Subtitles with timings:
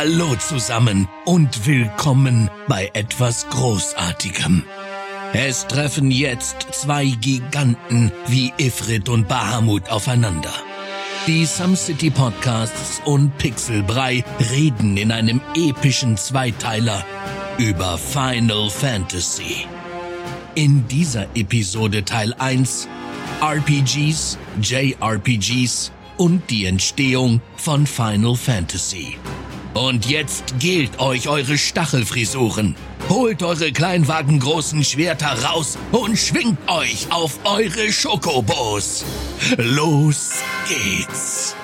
[0.00, 4.62] Hallo zusammen und willkommen bei etwas Großartigem.
[5.32, 10.52] Es treffen jetzt zwei Giganten wie Ifrit und Bahamut aufeinander.
[11.26, 14.22] Die Some City Podcasts und Pixelbrei
[14.52, 17.04] reden in einem epischen Zweiteiler
[17.56, 19.66] über Final Fantasy.
[20.54, 22.86] In dieser Episode Teil 1
[23.40, 29.16] RPGs, JRPGs und die Entstehung von Final Fantasy.
[29.78, 32.74] Und jetzt gilt euch eure Stachelfrisuren.
[33.08, 39.04] Holt eure kleinwagengroßen Schwerter raus und schwingt euch auf eure Schokobos.
[39.56, 40.30] Los
[40.66, 41.54] geht's.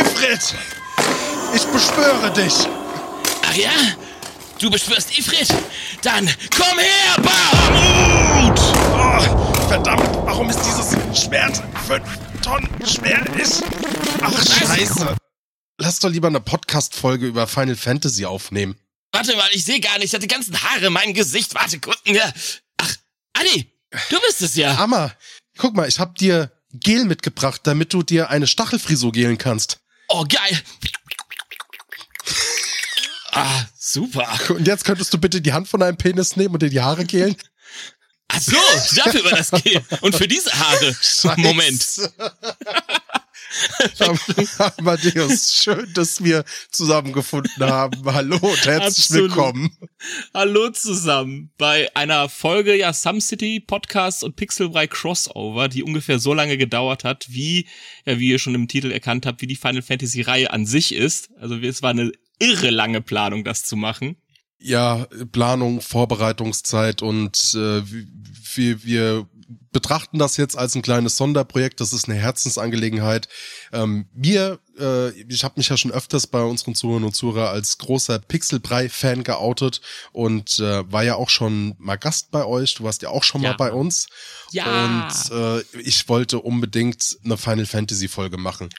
[0.00, 0.54] Ifrit!
[1.54, 2.54] Ich beschwöre dich!
[3.48, 3.70] Ach ja?
[4.58, 5.48] Du beschwörst Ifrit?
[6.02, 8.58] Dann komm her, Bahamut!
[8.58, 12.08] Oh, verdammt, warum ist dieses Schwert fünf
[12.42, 13.24] Tonnen schwer?
[13.36, 13.62] Ich...
[14.20, 15.16] Ach, scheiße.
[15.78, 18.76] Lass doch lieber eine Podcast-Folge über Final Fantasy aufnehmen.
[19.12, 20.06] Warte mal, ich sehe gar nicht.
[20.06, 21.54] Ich hatte die ganzen Haare in meinem Gesicht.
[21.54, 22.00] Warte kurz.
[22.04, 22.32] Ja.
[22.78, 22.94] Ach,
[23.34, 23.72] Adi,
[24.10, 24.76] du bist es ja.
[24.76, 25.12] Hammer.
[25.56, 29.78] Guck mal, ich hab dir Gel mitgebracht, damit du dir eine Stachelfrisur gelen kannst.
[30.08, 30.60] Oh, geil.
[33.32, 34.26] Ah, super.
[34.50, 37.04] Und jetzt könntest du bitte die Hand von deinem Penis nehmen und dir die Haare
[37.04, 37.36] gelen?
[38.28, 38.56] Ach so,
[38.96, 39.82] dafür war das Gel.
[40.02, 40.94] Und für diese Haare.
[40.94, 41.40] Scheiße.
[41.40, 42.12] Moment.
[44.78, 48.04] Amadeus, schön, dass wir zusammengefunden haben.
[48.04, 49.30] Hallo und herzlich Absolut.
[49.30, 49.76] willkommen.
[50.34, 56.34] Hallo zusammen bei einer Folge ja Some City Podcast und Pixelbrei Crossover, die ungefähr so
[56.34, 57.66] lange gedauert hat, wie
[58.04, 60.94] ja wie ihr schon im Titel erkannt habt, wie die Final Fantasy Reihe an sich
[60.94, 61.30] ist.
[61.40, 64.16] Also es war eine irre lange Planung, das zu machen.
[64.60, 67.82] Ja, Planung, Vorbereitungszeit und äh,
[68.54, 69.28] wir, wir
[69.70, 71.80] betrachten das jetzt als ein kleines Sonderprojekt.
[71.80, 73.28] Das ist eine Herzensangelegenheit.
[73.72, 77.78] Ähm, mir, äh, ich habe mich ja schon öfters bei unseren Zuhörern und Zuhörern als
[77.78, 79.80] großer Pixelbrei-Fan geoutet
[80.12, 82.74] und äh, war ja auch schon mal Gast bei euch.
[82.74, 83.50] Du warst ja auch schon Ja.
[83.50, 84.08] mal bei uns.
[84.50, 84.84] Ja.
[84.84, 88.70] Und äh, ich wollte unbedingt eine Final Fantasy Folge machen.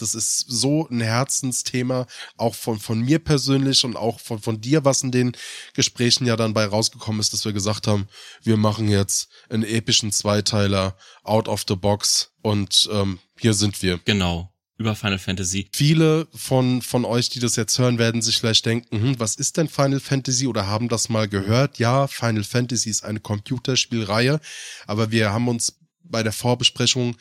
[0.00, 4.84] Das ist so ein Herzensthema, auch von, von mir persönlich und auch von, von dir,
[4.84, 5.32] was in den
[5.74, 8.08] Gesprächen ja dann bei rausgekommen ist, dass wir gesagt haben,
[8.42, 13.98] wir machen jetzt einen epischen Zweiteiler out of the box und ähm, hier sind wir.
[14.04, 14.52] Genau.
[14.80, 15.68] Über Final Fantasy.
[15.72, 19.56] Viele von, von euch, die das jetzt hören, werden sich vielleicht denken, hm, was ist
[19.56, 21.80] denn Final Fantasy oder haben das mal gehört?
[21.80, 24.40] Ja, Final Fantasy ist eine Computerspielreihe,
[24.86, 27.16] aber wir haben uns bei der Vorbesprechung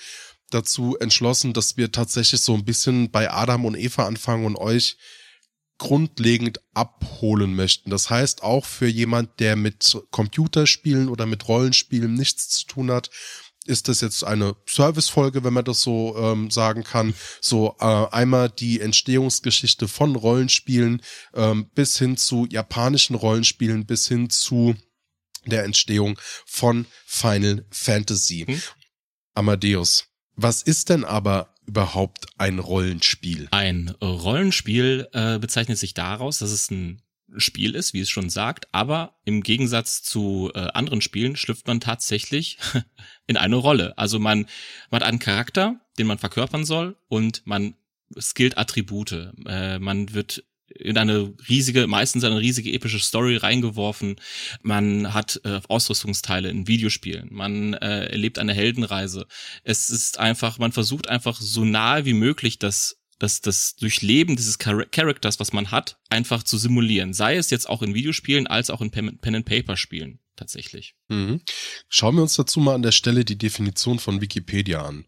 [0.49, 4.97] dazu entschlossen, dass wir tatsächlich so ein bisschen bei Adam und Eva anfangen und euch
[5.77, 7.89] grundlegend abholen möchten.
[7.89, 13.09] Das heißt, auch für jemand, der mit Computerspielen oder mit Rollenspielen nichts zu tun hat,
[13.65, 17.13] ist das jetzt eine Servicefolge, wenn man das so ähm, sagen kann.
[17.41, 21.01] So äh, einmal die Entstehungsgeschichte von Rollenspielen
[21.33, 24.75] ähm, bis hin zu japanischen Rollenspielen, bis hin zu
[25.45, 28.45] der Entstehung von Final Fantasy.
[28.47, 28.61] Hm.
[29.35, 30.05] Amadeus,
[30.37, 33.47] was ist denn aber überhaupt ein Rollenspiel?
[33.51, 37.01] Ein Rollenspiel äh, bezeichnet sich daraus, dass es ein
[37.35, 41.81] Spiel ist, wie es schon sagt, aber im Gegensatz zu äh, anderen Spielen schlüpft man
[41.81, 42.57] tatsächlich
[43.27, 43.97] in eine Rolle.
[43.97, 44.45] Also man,
[44.89, 47.73] man hat einen Charakter, den man verkörpern soll und man
[48.17, 49.33] skillt Attribute.
[49.45, 54.17] Äh, man wird in eine riesige, meistens eine riesige epische Story reingeworfen.
[54.61, 57.29] Man hat äh, Ausrüstungsteile in Videospielen.
[57.31, 59.27] Man äh, erlebt eine Heldenreise.
[59.63, 64.57] Es ist einfach, man versucht einfach so nahe wie möglich das das, das Durchleben dieses
[64.61, 67.13] Char Charakters, was man hat, einfach zu simulieren.
[67.13, 70.95] Sei es jetzt auch in Videospielen als auch in Pen-and-Paper-Spielen tatsächlich.
[71.07, 71.41] Mhm.
[71.89, 75.05] Schauen wir uns dazu mal an der Stelle die Definition von Wikipedia an.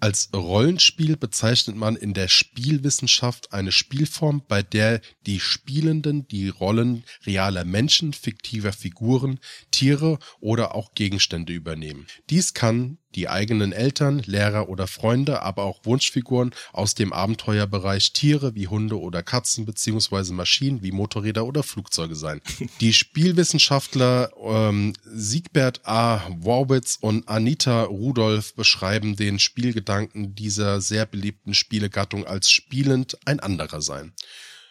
[0.00, 7.04] Als Rollenspiel bezeichnet man in der Spielwissenschaft eine Spielform, bei der die Spielenden die Rollen
[7.24, 9.40] realer Menschen, fiktiver Figuren,
[9.74, 12.06] Tiere oder auch Gegenstände übernehmen.
[12.30, 18.54] Dies kann die eigenen Eltern, Lehrer oder Freunde, aber auch Wunschfiguren aus dem Abenteuerbereich Tiere
[18.54, 22.40] wie Hunde oder Katzen beziehungsweise Maschinen wie Motorräder oder Flugzeuge sein.
[22.80, 26.22] Die Spielwissenschaftler ähm, Siegbert A.
[26.38, 33.80] Warwitz und Anita Rudolph beschreiben den Spielgedanken dieser sehr beliebten Spielegattung als spielend ein anderer
[33.80, 34.12] sein.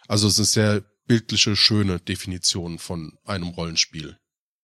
[0.07, 4.17] Also es ist sehr bildliche, schöne Definition von einem Rollenspiel.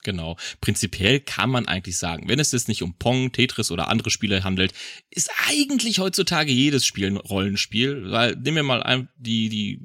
[0.04, 0.38] Genau.
[0.62, 4.44] Prinzipiell kann man eigentlich sagen, wenn es jetzt nicht um Pong, Tetris oder andere Spiele
[4.44, 4.74] handelt,
[5.10, 8.10] ist eigentlich heutzutage jedes Spiel ein Rollenspiel.
[8.10, 9.81] Weil nehmen wir mal die, die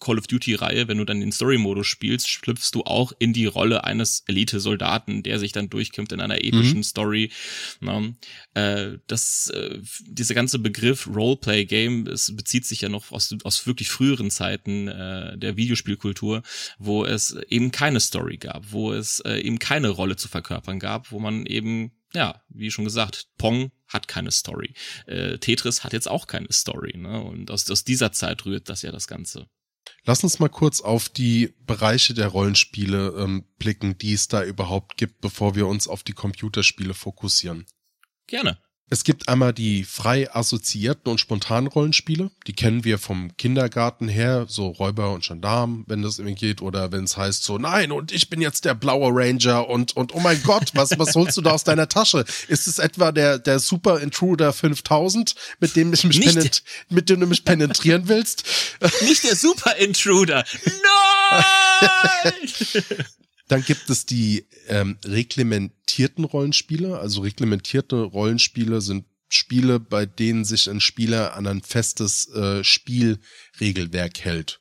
[0.00, 3.84] Call of Duty-Reihe, wenn du dann den Story-Modus spielst, schlüpfst du auch in die Rolle
[3.84, 6.84] eines Elite-Soldaten, der sich dann durchkämpft in einer epischen mhm.
[6.84, 7.30] Story.
[7.80, 8.14] Ne?
[8.54, 13.88] äh, das, äh, dieser ganze Begriff Roleplay-Game, es bezieht sich ja noch aus, aus wirklich
[13.88, 16.42] früheren Zeiten äh, der Videospielkultur,
[16.78, 21.12] wo es eben keine Story gab, wo es äh, eben keine Rolle zu verkörpern gab,
[21.12, 24.72] wo man eben ja, wie schon gesagt, Pong hat keine Story.
[25.06, 27.20] Äh, Tetris hat jetzt auch keine Story, ne?
[27.22, 29.46] Und aus, aus dieser Zeit rührt das ja das Ganze.
[30.04, 34.96] Lass uns mal kurz auf die Bereiche der Rollenspiele ähm, blicken, die es da überhaupt
[34.96, 37.66] gibt, bevor wir uns auf die Computerspiele fokussieren.
[38.26, 38.58] Gerne.
[38.90, 42.30] Es gibt einmal die frei assoziierten und spontanen Rollenspiele.
[42.46, 46.90] Die kennen wir vom Kindergarten her, so Räuber und Gendarm, wenn das irgendwie geht, oder
[46.90, 50.20] wenn es heißt so, nein, und ich bin jetzt der blaue Ranger und, und oh
[50.20, 52.24] mein Gott, was, was holst du da aus deiner Tasche?
[52.48, 57.20] Ist es etwa der, der Super Intruder 5000, mit dem, ich mich penet mit dem
[57.20, 58.44] du mich penetrieren willst?
[59.02, 60.44] Nicht der Super Intruder!
[60.64, 62.48] Nein!
[63.48, 66.98] Dann gibt es die ähm, reglementierten Rollenspiele.
[66.98, 74.20] Also reglementierte Rollenspiele sind Spiele, bei denen sich ein Spieler an ein festes äh, Spielregelwerk
[74.20, 74.60] hält.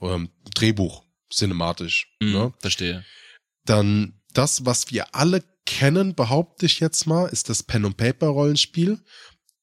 [0.00, 2.14] Ähm, Drehbuch, cinematisch.
[2.20, 2.54] Mhm, ne?
[2.60, 3.04] Verstehe.
[3.64, 8.28] Dann das, was wir alle kennen, behaupte ich jetzt mal, ist das Pen and Paper
[8.28, 8.98] Rollenspiel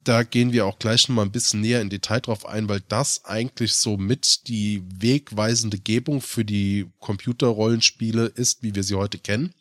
[0.04, 2.81] da gehen wir auch gleich noch mal ein bisschen näher in Detail drauf ein, weil
[2.88, 9.18] das eigentlich so mit die wegweisende Gebung für die Computerrollenspiele ist, wie wir sie heute
[9.18, 9.54] kennen.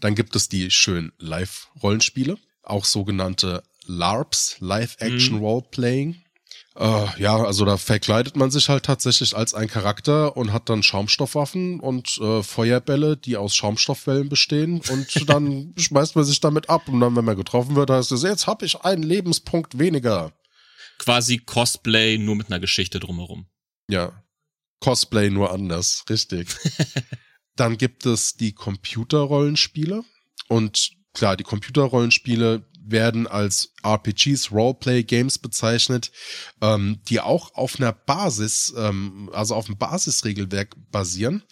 [0.00, 5.42] Dann gibt es die schönen Live-Rollenspiele, auch sogenannte LARPs, Live-Action mhm.
[6.76, 10.82] Äh, ja, also da verkleidet man sich halt tatsächlich als ein Charakter und hat dann
[10.82, 16.88] Schaumstoffwaffen und äh, Feuerbälle, die aus Schaumstoffwellen bestehen und dann schmeißt man sich damit ab
[16.88, 20.32] und dann, wenn man getroffen wird, heißt es, jetzt hab ich einen Lebenspunkt weniger.
[20.98, 23.46] Quasi Cosplay nur mit einer Geschichte drumherum.
[23.88, 24.24] Ja,
[24.80, 26.48] Cosplay nur anders, richtig.
[27.56, 30.02] dann gibt es die Computerrollenspiele
[30.48, 36.12] und klar, die Computerrollenspiele werden als RPGs, Roleplay-Games bezeichnet,
[36.60, 41.42] ähm, die auch auf einer Basis, ähm, also auf einem Basisregelwerk basieren.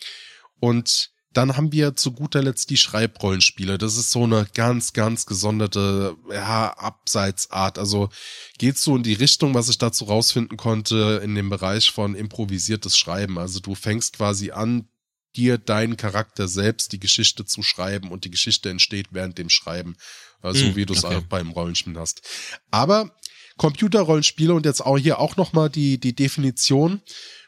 [0.60, 3.78] Und dann haben wir zu guter Letzt die Schreibrollenspiele.
[3.78, 7.78] Das ist so eine ganz, ganz gesonderte, ja, Abseitsart.
[7.78, 8.10] Also
[8.58, 12.98] geht so in die Richtung, was ich dazu rausfinden konnte, in dem Bereich von improvisiertes
[12.98, 13.38] Schreiben.
[13.38, 14.88] Also du fängst quasi an,
[15.36, 19.96] dir deinen Charakter selbst die Geschichte zu schreiben und die Geschichte entsteht während dem Schreiben,
[20.42, 21.16] so mm, wie du es okay.
[21.16, 22.22] auch beim Rollenspiel hast.
[22.70, 23.16] Aber
[23.56, 27.00] Computerrollenspiele und jetzt auch hier auch nochmal die, die Definition.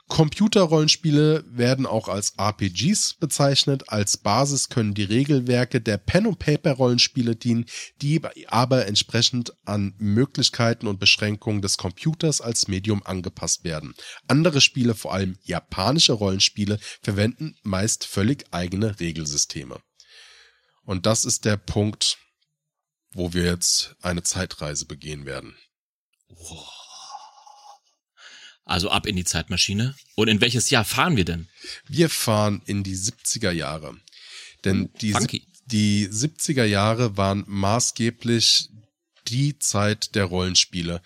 [0.09, 3.89] Computerrollenspiele werden auch als RPGs bezeichnet.
[3.89, 7.65] Als Basis können die Regelwerke der Pen-and-Paper-Rollenspiele dienen,
[8.03, 13.95] die aber entsprechend an Möglichkeiten und Beschränkungen des Computers als Medium angepasst werden.
[14.29, 19.79] Andere Spiele, vor allem japanische Rollenspiele, verwenden meist völlig eigene Regelsysteme.
[20.85, 22.19] Und das ist der Punkt,
[23.15, 25.57] wo wir jetzt eine Zeitreise begehen werden.
[26.29, 26.69] Wow.
[28.65, 29.95] Also ab in die Zeitmaschine.
[30.17, 31.49] Und in welches Jahr fahren wir denn?
[31.87, 33.97] Wir fahren in die 70er Jahre.
[34.65, 35.15] Denn oh, die,
[35.67, 38.71] die 70er Jahre waren maßgeblich
[39.29, 41.03] die Zeit der Rollenspiele.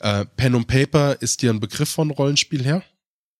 [0.00, 2.82] Äh, Pen und Paper ist dir ein Begriff von Rollenspiel her?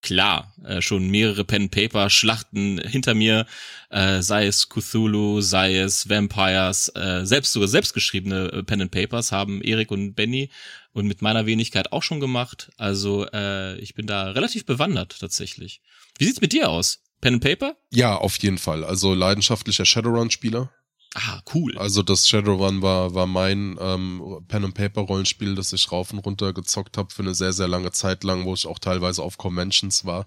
[0.05, 3.47] Klar, äh, schon mehrere Pen-Paper-Schlachten hinter mir,
[3.89, 9.91] äh, sei es Cthulhu, sei es Vampires, äh, selbst sogar selbstgeschriebene äh, Pen-and-Papers haben Erik
[9.91, 10.51] und Benny
[10.93, 12.71] und mit meiner Wenigkeit auch schon gemacht.
[12.77, 15.81] Also äh, ich bin da relativ bewandert tatsächlich.
[16.19, 17.01] Wie sieht's mit dir aus?
[17.23, 17.75] Pen and Paper?
[17.91, 18.85] Ja, auf jeden Fall.
[18.85, 20.71] Also leidenschaftlicher Shadowrun-Spieler.
[21.15, 21.79] Ah, cool.
[21.79, 27.13] Also das Shadowrun war, war mein ähm, Pen-and-Paper-Rollenspiel, das ich rauf und runter gezockt habe
[27.15, 30.27] für eine sehr, sehr lange Zeit lang, wo ich auch teilweise auf Conventions war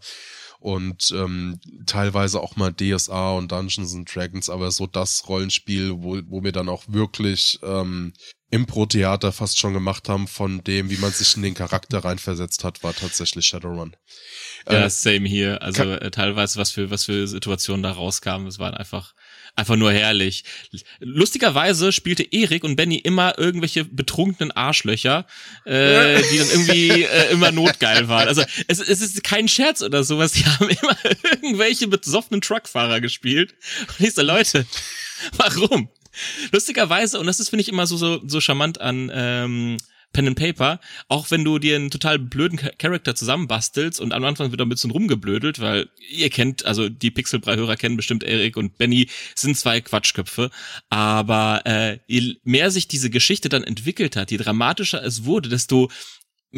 [0.60, 6.20] und ähm, teilweise auch mal DSA und Dungeons and Dragons, aber so das Rollenspiel, wo,
[6.28, 8.14] wo wir dann auch wirklich ähm,
[8.50, 12.82] Impro-Theater fast schon gemacht haben von dem, wie man sich in den Charakter reinversetzt hat,
[12.82, 13.96] war tatsächlich Shadowrun.
[14.68, 15.62] Ja, äh, same hier.
[15.62, 19.14] Also äh, teilweise, was für was für Situationen da rauskamen, es waren einfach
[19.58, 20.44] einfach nur herrlich.
[21.00, 25.26] Lustigerweise spielte Erik und Benny immer irgendwelche betrunkenen Arschlöcher,
[25.66, 28.28] äh, die dann irgendwie äh, immer notgeil waren.
[28.28, 30.34] Also es, es ist kein Scherz oder sowas.
[30.34, 30.96] Die haben immer
[31.32, 33.56] irgendwelche besoffenen Truckfahrer gespielt.
[33.88, 34.66] Und ich so, Leute,
[35.38, 35.90] warum?
[36.52, 39.78] Lustigerweise, und das ist, finde ich, immer so, so, so charmant an ähm,
[40.14, 44.52] Pen and Paper, auch wenn du dir einen total blöden Charakter zusammenbastelst und am Anfang
[44.52, 49.10] wird ein bisschen rumgeblödelt, weil ihr kennt, also die Pixelbrei-Hörer kennen bestimmt Erik und Benny,
[49.36, 50.50] sind zwei Quatschköpfe,
[50.90, 55.90] aber äh, je mehr sich diese Geschichte dann entwickelt hat, je dramatischer es wurde, desto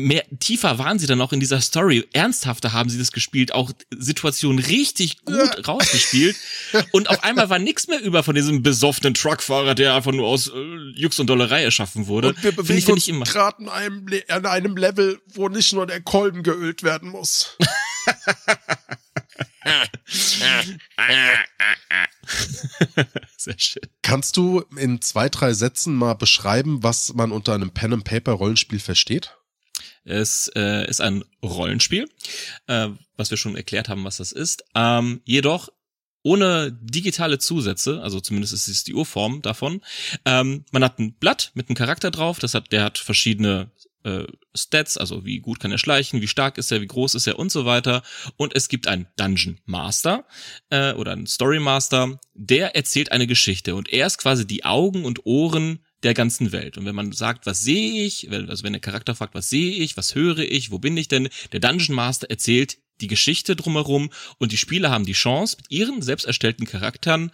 [0.08, 2.08] mehr tiefer waren sie dann auch in dieser Story.
[2.14, 5.62] Ernsthafter haben sie das gespielt, auch Situationen richtig gut ja.
[5.64, 6.36] rausgespielt.
[6.92, 10.48] Und auf einmal war nichts mehr über von diesem besoffenen Truckfahrer, der einfach nur aus
[10.48, 12.30] äh, Jux und Dollerei erschaffen wurde.
[12.30, 15.88] Und wir bewegen find ich, uns gerade an einem, an einem Level, wo nicht nur
[15.88, 17.58] der Kolben geölt werden muss.
[23.38, 23.84] Sehr schön.
[24.02, 28.34] Kannst du in zwei, drei Sätzen mal beschreiben, was man unter einem Pen and Paper
[28.34, 29.39] Rollenspiel versteht?
[30.10, 32.10] Es äh, ist ein Rollenspiel,
[32.68, 34.64] äh, was wir schon erklärt haben, was das ist.
[34.76, 35.70] Ähm, jedoch
[36.24, 39.82] ohne digitale Zusätze, also zumindest ist es die Urform davon.
[40.26, 43.72] Ähm, man hat ein Blatt mit einem Charakter drauf, das hat, der hat verschiedene
[44.04, 44.26] äh,
[44.56, 47.40] Stats, also wie gut kann er schleichen, wie stark ist er, wie groß ist er
[47.40, 48.02] und so weiter.
[48.38, 50.26] Und es gibt einen Dungeon Master
[50.70, 55.06] äh, oder einen Story Master, der erzählt eine Geschichte und er ist quasi die Augen
[55.06, 56.78] und Ohren der ganzen Welt.
[56.78, 59.98] Und wenn man sagt, was sehe ich, also wenn der Charakter fragt, was sehe ich,
[59.98, 64.52] was höre ich, wo bin ich denn, der Dungeon Master erzählt die Geschichte drumherum und
[64.52, 67.32] die Spieler haben die Chance, mit ihren selbst erstellten Charakteren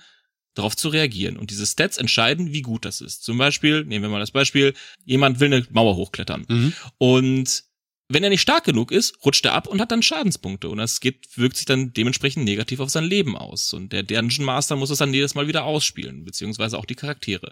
[0.54, 1.38] darauf zu reagieren.
[1.38, 3.24] Und diese Stats entscheiden, wie gut das ist.
[3.24, 6.46] Zum Beispiel, nehmen wir mal das Beispiel, jemand will eine Mauer hochklettern.
[6.48, 6.74] Mhm.
[6.98, 7.64] Und
[8.08, 10.70] wenn er nicht stark genug ist, rutscht er ab und hat dann Schadenspunkte.
[10.70, 13.74] Und das geht, wirkt sich dann dementsprechend negativ auf sein Leben aus.
[13.74, 17.52] Und der Dungeon Master muss es dann jedes Mal wieder ausspielen, beziehungsweise auch die Charaktere.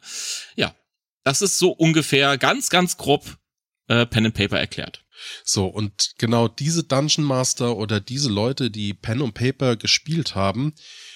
[0.56, 0.76] Ja,
[1.24, 3.38] das ist so ungefähr ganz, ganz grob
[3.88, 5.06] äh, Pen and Paper erklärt.
[5.44, 10.74] So, und genau diese Dungeon Master oder diese Leute, die Pen and Paper gespielt haben,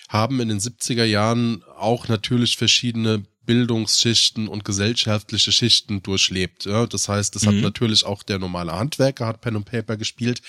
[0.08, 6.66] haben in den 70er Jahren auch natürlich verschiedene Bildungsschichten und gesellschaftliche Schichten durchlebt.
[6.66, 7.48] Ja, das heißt, es mhm.
[7.48, 10.42] hat natürlich auch der normale Handwerker hat Pen und Paper gespielt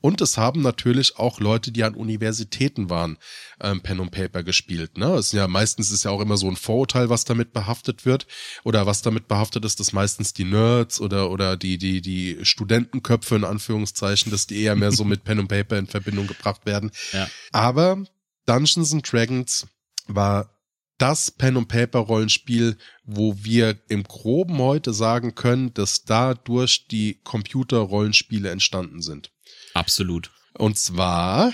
[0.00, 3.18] und es haben natürlich auch Leute, die an Universitäten waren,
[3.60, 4.96] ähm, Pen und Paper gespielt.
[4.96, 5.14] Ne?
[5.14, 8.26] Es ist ja meistens ist ja auch immer so ein Vorurteil, was damit behaftet wird
[8.64, 13.36] oder was damit behaftet ist, dass meistens die Nerds oder oder die die die Studentenköpfe
[13.36, 16.90] in Anführungszeichen, dass die eher mehr so mit Pen und Paper in Verbindung gebracht werden.
[17.12, 17.28] Ja.
[17.52, 18.02] Aber
[18.46, 19.66] Dungeons and Dragons
[20.06, 20.55] war
[20.98, 27.20] das Pen und Paper Rollenspiel, wo wir im Groben heute sagen können, dass dadurch die
[27.22, 29.30] Computer Rollenspiele entstanden sind.
[29.74, 30.30] Absolut.
[30.54, 31.52] Und zwar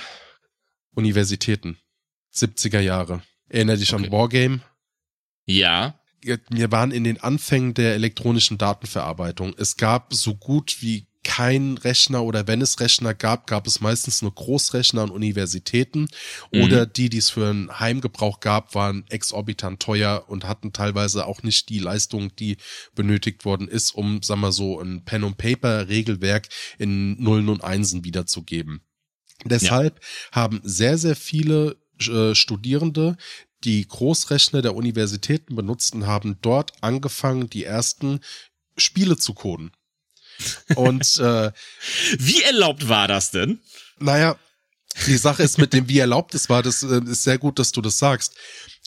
[0.94, 1.78] Universitäten.
[2.34, 3.22] 70er Jahre.
[3.48, 4.06] Erinner dich okay.
[4.06, 4.60] an Wargame?
[5.44, 5.98] Ja.
[6.20, 9.54] Wir waren in den Anfängen der elektronischen Datenverarbeitung.
[9.58, 14.22] Es gab so gut wie kein Rechner oder wenn es Rechner gab, gab es meistens
[14.22, 16.08] nur Großrechner an Universitäten
[16.52, 16.62] mhm.
[16.62, 21.42] oder die, die es für einen Heimgebrauch gab, waren exorbitant teuer und hatten teilweise auch
[21.42, 22.56] nicht die Leistung, die
[22.94, 26.48] benötigt worden ist, um, sagen wir so, ein Pen und Paper Regelwerk
[26.78, 28.82] in Nullen und Einsen wiederzugeben.
[29.44, 30.06] Deshalb ja.
[30.32, 31.76] haben sehr, sehr viele
[32.08, 33.16] äh, Studierende
[33.64, 38.20] die Großrechner der Universitäten benutzten, haben dort angefangen, die ersten
[38.76, 39.70] Spiele zu coden.
[40.74, 41.52] Und äh,
[42.18, 43.60] wie erlaubt war das denn?
[43.98, 44.36] Naja,
[45.06, 47.72] die Sache ist mit dem wie erlaubt es war, das äh, ist sehr gut, dass
[47.72, 48.34] du das sagst.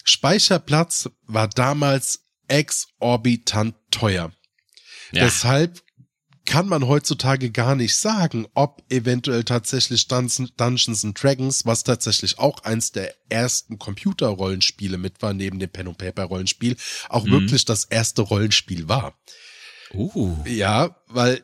[0.04, 4.32] Speicherplatz war damals exorbitant teuer.
[5.12, 5.24] Ja.
[5.24, 5.82] Deshalb
[6.46, 12.64] kann man heutzutage gar nicht sagen, ob eventuell tatsächlich Dungeons and Dragons, was tatsächlich auch
[12.64, 16.78] eins der ersten Computerrollenspiele mit war, neben dem Pen and Paper Rollenspiel,
[17.10, 17.32] auch mhm.
[17.32, 19.18] wirklich das erste Rollenspiel war.
[19.98, 20.38] Uh.
[20.46, 21.44] Ja, weil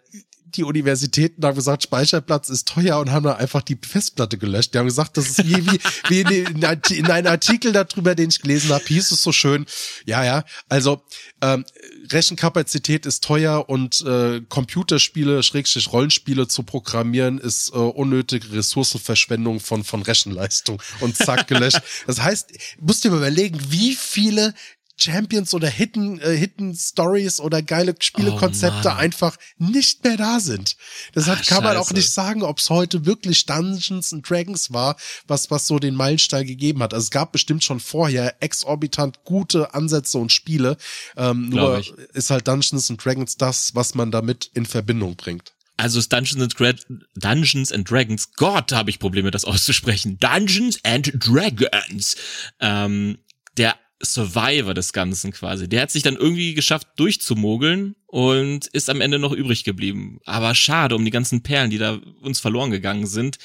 [0.56, 4.74] die Universitäten haben gesagt, Speicherplatz ist teuer und haben dann einfach die Festplatte gelöscht.
[4.74, 5.80] Die haben gesagt, das ist wie, wie,
[6.10, 9.66] wie in, in einem Artikel darüber, den ich gelesen habe, hieß es so schön.
[10.06, 11.04] Ja, ja, also
[11.42, 11.66] ähm,
[12.12, 19.84] Rechenkapazität ist teuer und äh, Computerspiele, Schrägstrich Rollenspiele zu programmieren, ist äh, unnötige Ressourcenverschwendung von,
[19.84, 21.82] von Rechenleistung und zack, gelöscht.
[22.08, 24.54] Das heißt, musst dir mal überlegen, wie viele
[25.02, 30.76] Champions oder Hidden, äh, Hidden Stories oder geile Spielekonzepte oh, einfach nicht mehr da sind.
[31.16, 34.96] Deshalb Ach, kann man auch nicht sagen, ob es heute wirklich Dungeons and Dragons war,
[35.28, 36.94] was, was so den Meilenstein gegeben hat.
[36.94, 40.78] Also es gab bestimmt schon vorher exorbitant gute Ansätze und Spiele.
[41.18, 45.54] Ähm, nur ist halt Dungeons and Dragons das, was man damit in Verbindung bringt.
[45.78, 46.74] Also ist Dungeons and, Dra
[47.16, 50.20] Dungeons and Dragons, Gott, habe ich Probleme, das auszusprechen.
[50.20, 52.16] Dungeons and Dragons.
[52.60, 53.18] Ähm,
[53.58, 55.68] der Survivor des Ganzen quasi.
[55.70, 60.20] Der hat sich dann irgendwie geschafft durchzumogeln und ist am Ende noch übrig geblieben.
[60.26, 63.38] Aber schade um die ganzen Perlen, die da uns verloren gegangen sind.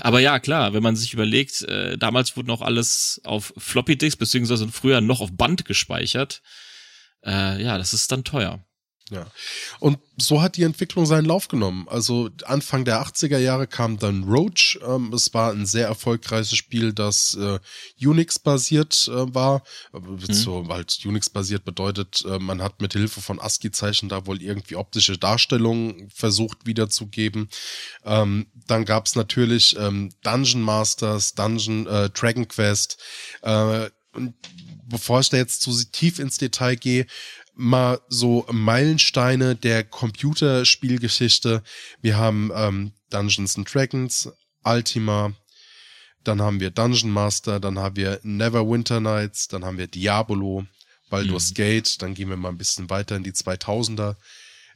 [0.00, 4.16] Aber ja, klar, wenn man sich überlegt, äh, damals wurde noch alles auf Floppy Disks
[4.16, 6.42] beziehungsweise früher noch auf Band gespeichert.
[7.24, 8.64] Äh, ja, das ist dann teuer.
[9.10, 9.26] Ja.
[9.80, 11.86] Und so hat die Entwicklung seinen Lauf genommen.
[11.88, 14.78] Also Anfang der 80er Jahre kam dann Roach.
[14.86, 17.58] Ähm, es war ein sehr erfolgreiches Spiel, das äh,
[18.04, 19.62] Unix-basiert äh, war.
[19.92, 20.32] Mhm.
[20.32, 25.16] So halt Unix-basiert bedeutet, äh, man hat mit Hilfe von ASCII-Zeichen da wohl irgendwie optische
[25.16, 27.48] Darstellungen versucht wiederzugeben.
[28.04, 32.98] Ähm, dann gab es natürlich ähm, Dungeon Masters, Dungeon äh, Dragon Quest.
[33.42, 34.34] Äh, und
[34.88, 37.06] bevor ich da jetzt zu tief ins Detail gehe,
[37.58, 41.62] mal so Meilensteine der Computerspielgeschichte.
[42.00, 44.30] Wir haben ähm, Dungeons and Dragons,
[44.64, 45.32] Ultima,
[46.22, 50.66] dann haben wir Dungeon Master, dann haben wir Neverwinter Nights, dann haben wir Diabolo,
[51.10, 51.54] Baldur's mhm.
[51.54, 54.14] Gate, dann gehen wir mal ein bisschen weiter in die 2000er.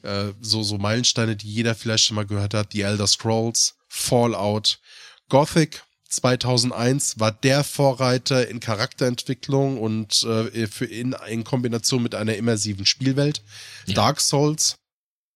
[0.03, 4.81] Äh, so, so Meilensteine, die jeder vielleicht schon mal gehört hat, die Elder Scrolls, Fallout,
[5.29, 12.37] Gothic, 2001 war der Vorreiter in Charakterentwicklung und äh, für in, in Kombination mit einer
[12.37, 13.43] immersiven Spielwelt.
[13.87, 13.95] Ja.
[13.95, 14.77] Dark Souls,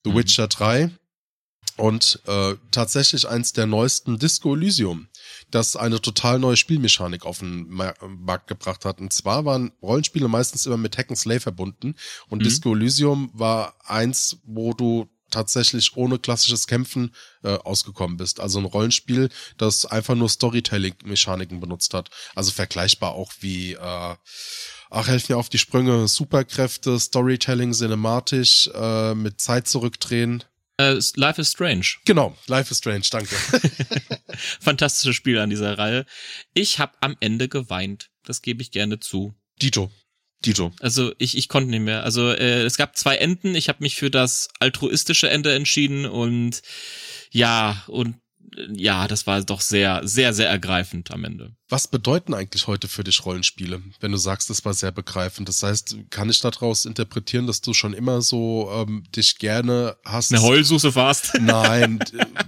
[0.05, 0.17] The mhm.
[0.17, 0.91] Witcher 3
[1.77, 5.09] und äh, tatsächlich eins der neuesten Disco Elysium,
[5.51, 9.01] das eine total neue Spielmechanik auf den Markt gebracht hat.
[9.01, 11.95] Und zwar waren Rollenspiele meistens immer mit Hack and Slay verbunden
[12.29, 12.45] und mhm.
[12.45, 17.15] Disco Elysium war eins, wo du tatsächlich ohne klassisches Kämpfen
[17.45, 18.41] äh, ausgekommen bist.
[18.41, 19.29] Also ein Rollenspiel,
[19.59, 22.09] das einfach nur Storytelling-Mechaniken benutzt hat.
[22.35, 29.15] Also vergleichbar auch wie, äh, ach, helf mir auf die Sprünge, Superkräfte, Storytelling, cinematisch, äh,
[29.15, 30.43] mit Zeit zurückdrehen.
[30.81, 31.87] Uh, Life is Strange.
[32.07, 33.35] Genau, Life is Strange, danke.
[34.61, 36.07] Fantastisches Spiel an dieser Reihe.
[36.55, 39.35] Ich habe am Ende geweint, das gebe ich gerne zu.
[39.61, 39.91] Dito.
[40.47, 40.73] Dito.
[40.81, 42.05] Also ich, ich konnte nicht mehr.
[42.05, 43.55] Also äh, es gab zwei Enden.
[43.55, 46.63] Ich habe mich für das altruistische Ende entschieden und
[47.31, 48.15] ja, und
[48.57, 51.55] äh, ja, das war doch sehr, sehr, sehr ergreifend am Ende.
[51.69, 55.49] Was bedeuten eigentlich heute für dich Rollenspiele, wenn du sagst, das war sehr begreifend?
[55.49, 60.33] Das heißt, kann ich daraus interpretieren, dass du schon immer so ähm, dich gerne hast?
[60.33, 61.33] Eine Heulsuche warst?
[61.41, 61.99] Nein,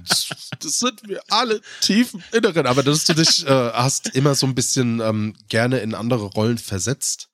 [0.08, 0.28] das,
[0.60, 4.46] das sind wir alle tief im Inneren, aber dass du dich äh, hast immer so
[4.46, 7.28] ein bisschen ähm, gerne in andere Rollen versetzt?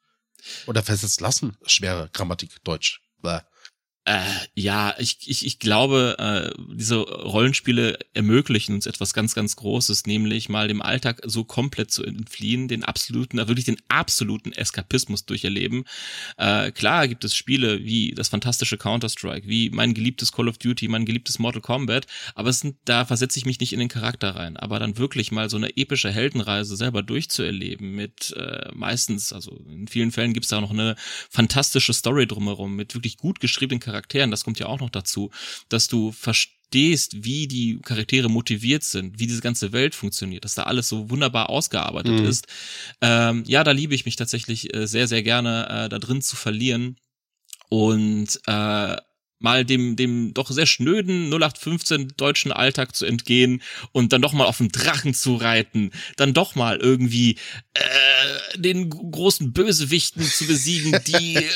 [0.67, 1.57] Oder versetzt lassen.
[1.67, 3.01] Schwere Grammatik, Deutsch.
[3.23, 3.41] Bäh.
[4.07, 4.23] Äh,
[4.55, 10.51] ja, ich, ich, ich glaube, äh, diese Rollenspiele ermöglichen uns etwas ganz, ganz Großes, nämlich
[10.51, 15.85] mal dem Alltag so komplett zu entfliehen, den absoluten, äh, wirklich den absoluten Eskapismus durcherleben.
[16.37, 20.89] Äh, klar gibt es Spiele wie das fantastische Counter-Strike, wie mein geliebtes Call of Duty,
[20.89, 24.37] mein geliebtes Mortal Kombat, aber es sind, da versetze ich mich nicht in den Charakter
[24.37, 24.59] rein.
[24.59, 29.89] Aber dann wirklich mal so eine epische Heldenreise selber durchzuerleben mit äh, meistens, also in
[29.89, 30.95] vielen Fällen gibt es da noch eine
[31.31, 35.31] fantastische Story drumherum mit wirklich gut geschriebenen Charakteren Charakteren, das kommt ja auch noch dazu,
[35.69, 40.65] dass du verstehst, wie die Charaktere motiviert sind, wie diese ganze Welt funktioniert, dass da
[40.65, 42.27] alles so wunderbar ausgearbeitet mhm.
[42.27, 42.49] ist.
[43.01, 46.35] Ähm, ja, da liebe ich mich tatsächlich äh, sehr, sehr gerne äh, da drin zu
[46.35, 46.97] verlieren
[47.69, 48.97] und äh,
[49.39, 54.47] mal dem, dem doch sehr schnöden 0815 deutschen Alltag zu entgehen und dann doch mal
[54.47, 57.37] auf dem Drachen zu reiten, dann doch mal irgendwie
[57.75, 61.53] äh, den großen Bösewichten zu besiegen, die äh,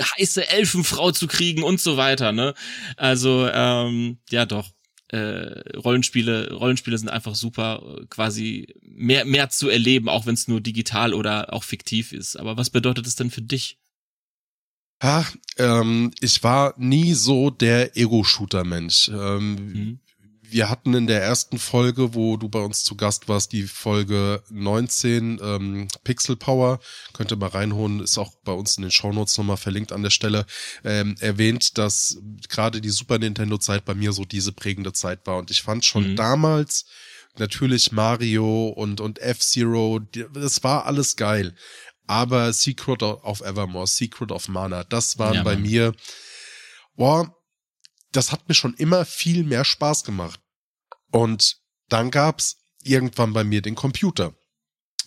[0.00, 2.54] heiße Elfenfrau zu kriegen und so weiter, ne?
[2.96, 4.70] Also, ähm, ja doch.
[5.08, 10.60] Äh, Rollenspiele, Rollenspiele sind einfach super, quasi mehr, mehr zu erleben, auch wenn es nur
[10.60, 12.36] digital oder auch fiktiv ist.
[12.36, 13.78] Aber was bedeutet es denn für dich?
[15.02, 19.08] Ha, ähm, ich war nie so der Ego-Shooter-Mensch.
[19.08, 20.00] Ähm, mhm
[20.50, 24.42] wir hatten in der ersten Folge, wo du bei uns zu Gast warst, die Folge
[24.50, 26.80] 19, ähm, Pixel Power,
[27.12, 30.10] könnt ihr mal reinholen, ist auch bei uns in den Shownotes nochmal verlinkt an der
[30.10, 30.46] Stelle,
[30.84, 35.38] ähm, erwähnt, dass gerade die Super Nintendo-Zeit bei mir so diese prägende Zeit war.
[35.38, 36.16] Und ich fand schon mhm.
[36.16, 36.86] damals
[37.38, 40.00] natürlich Mario und, und F-Zero,
[40.34, 41.54] das war alles geil.
[42.06, 45.94] Aber Secret of Evermore, Secret of Mana, das waren ja, bei mir,
[46.96, 47.32] boah,
[48.12, 50.40] das hat mir schon immer viel mehr Spaß gemacht.
[51.10, 54.34] Und dann gab's irgendwann bei mir den Computer.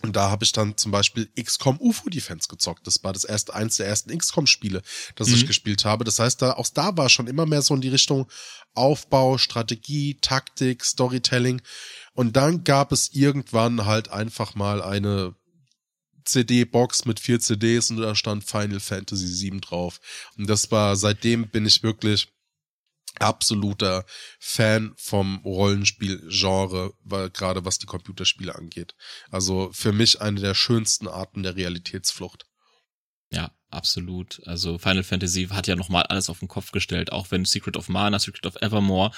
[0.02, 2.86] Und da habe ich dann zum Beispiel XCOM UFO Defense gezockt.
[2.86, 4.82] Das war das erste, eins der ersten XCOM-Spiele,
[5.16, 5.36] das mhm.
[5.36, 6.04] ich gespielt habe.
[6.04, 8.30] Das heißt, da, auch da war schon immer mehr so in die Richtung
[8.74, 11.62] Aufbau, Strategie, Taktik, Storytelling.
[12.13, 15.36] Und dann gab es irgendwann halt einfach mal eine
[16.26, 20.02] CD-Box mit vier CDs und da stand Final Fantasy VII drauf.
[20.38, 22.28] Und das war, seitdem bin ich wirklich
[23.19, 24.06] absoluter
[24.39, 26.93] Fan vom Rollenspielgenre,
[27.34, 28.95] gerade was die Computerspiele angeht.
[29.30, 32.45] Also für mich eine der schönsten Arten der Realitätsflucht.
[33.34, 34.41] Ja, absolut.
[34.45, 37.89] Also Final Fantasy hat ja nochmal alles auf den Kopf gestellt, auch wenn Secret of
[37.89, 39.12] Mana, Secret of Evermore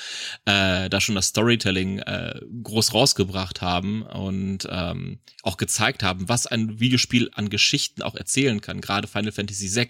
[0.46, 6.48] äh, da schon das Storytelling äh, groß rausgebracht haben und ähm, auch gezeigt haben, was
[6.48, 8.80] ein Videospiel an Geschichten auch erzählen kann.
[8.80, 9.90] Gerade Final Fantasy VI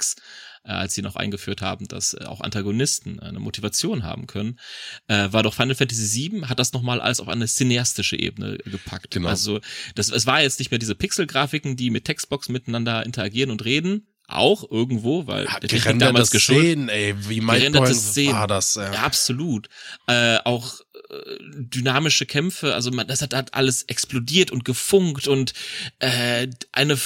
[0.66, 4.60] äh, als sie noch eingeführt haben, dass äh, auch Antagonisten eine Motivation haben können,
[5.08, 9.12] äh, war doch Final Fantasy VII hat das nochmal alles auf eine cineastische Ebene gepackt.
[9.12, 9.30] Genau.
[9.30, 9.60] Also
[9.96, 14.08] das, es war jetzt nicht mehr diese Pixel-Grafiken, die mit Textbox miteinander interagieren und reden,
[14.28, 16.60] auch irgendwo, weil ja, der Technik damals geschult.
[16.60, 18.34] Szenen, ey, wie gerenderte Szenen.
[18.34, 18.76] war das?
[18.76, 19.70] Ja, ja absolut.
[20.08, 21.16] Äh, auch äh,
[21.58, 25.54] dynamische Kämpfe, also man, das hat, hat alles explodiert und gefunkt und
[26.00, 26.98] äh, eine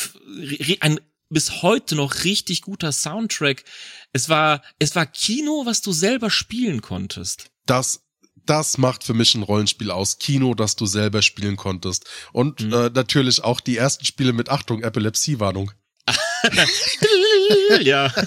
[0.80, 3.64] ein bis heute noch richtig guter Soundtrack.
[4.14, 7.52] Es war es war Kino, was du selber spielen konntest.
[7.66, 8.02] Das
[8.46, 10.18] das macht für mich ein Rollenspiel aus.
[10.18, 12.06] Kino, das du selber spielen konntest.
[12.32, 12.74] Und mhm.
[12.74, 15.72] äh, natürlich auch die ersten Spiele mit Achtung, Epilepsiewarnung.
[17.82, 18.12] ja.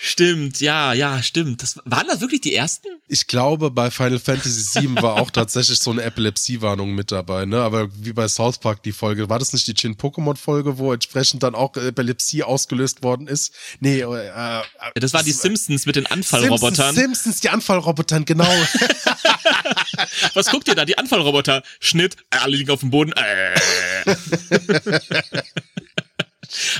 [0.00, 1.60] Stimmt, ja, ja, stimmt.
[1.60, 2.86] Das, waren das wirklich die ersten?
[3.08, 7.60] Ich glaube, bei Final Fantasy VII war auch tatsächlich so eine Epilepsiewarnung mit dabei, ne?
[7.62, 10.92] Aber wie bei South Park die Folge, war das nicht die Chin Pokémon Folge, wo
[10.92, 13.52] entsprechend dann auch Epilepsie ausgelöst worden ist?
[13.80, 14.62] Nee, äh, äh
[14.94, 16.94] das war die Simpsons mit den Anfallrobotern.
[16.94, 18.46] Simpsons, Simpsons die Anfallrobotern, genau.
[20.34, 20.84] Was guckt ihr da?
[20.84, 21.64] Die Anfallroboter.
[21.80, 23.12] Schnitt, alle liegen auf dem Boden.
[23.14, 23.58] Äh.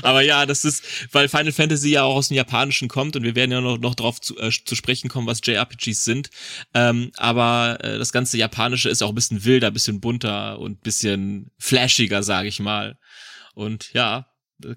[0.01, 3.35] Aber ja, das ist, weil Final Fantasy ja auch aus dem Japanischen kommt und wir
[3.35, 6.29] werden ja noch, noch drauf zu, äh, zu sprechen kommen, was JRPGs sind.
[6.73, 11.51] Ähm, aber äh, das ganze Japanische ist auch ein bisschen wilder, bisschen bunter und bisschen
[11.57, 12.97] flashiger, sage ich mal.
[13.53, 14.27] Und ja,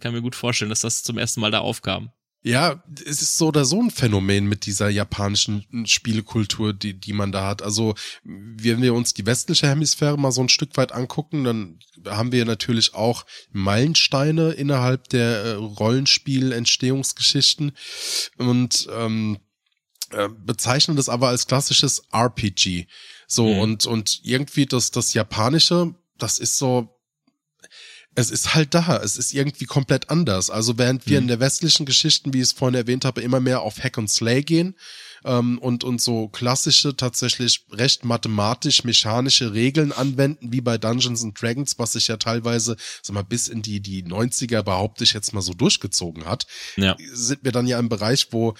[0.01, 2.13] kann mir gut vorstellen, dass das zum ersten Mal da aufkam.
[2.45, 7.31] Ja, es ist so oder so ein Phänomen mit dieser japanischen Spielekultur, die, die man
[7.31, 7.63] da hat.
[7.63, 12.33] Also, wenn wir uns die westliche Hemisphäre mal so ein Stück weit angucken, dann haben
[12.33, 17.71] wir natürlich auch Meilensteine innerhalb der äh, Rollenspiel-Entstehungsgeschichten
[18.39, 19.39] und ähm,
[20.11, 22.89] äh, bezeichnen das aber als klassisches RPG.
[23.29, 23.61] So, mhm.
[23.61, 26.89] und, und irgendwie das, das Japanische, das ist so,
[28.15, 28.99] es ist halt da.
[28.99, 30.51] Es ist irgendwie komplett anders.
[30.51, 31.25] Also während wir mhm.
[31.25, 34.09] in der westlichen Geschichten, wie ich es vorhin erwähnt habe, immer mehr auf Hack und
[34.09, 34.75] Slay gehen
[35.25, 41.79] ähm, und, und so klassische, tatsächlich recht mathematisch-mechanische Regeln anwenden, wie bei Dungeons and Dragons,
[41.79, 45.43] was sich ja teilweise, sag mal, bis in die, die 90er, behaupte ich jetzt mal
[45.43, 46.47] so durchgezogen hat,
[46.77, 46.97] ja.
[47.13, 48.55] sind wir dann ja im Bereich, wo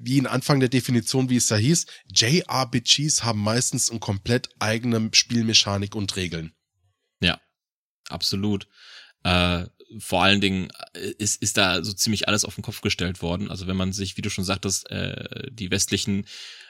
[0.00, 5.10] wie in Anfang der Definition, wie es da hieß, JRPGs haben meistens eine komplett eigene
[5.12, 6.52] Spielmechanik und Regeln.
[8.08, 8.66] Absolut.
[9.24, 9.66] Äh,
[9.98, 13.50] vor allen Dingen äh, ist, ist da so ziemlich alles auf den Kopf gestellt worden.
[13.50, 16.26] Also wenn man sich, wie du schon sagtest, äh, die westlichen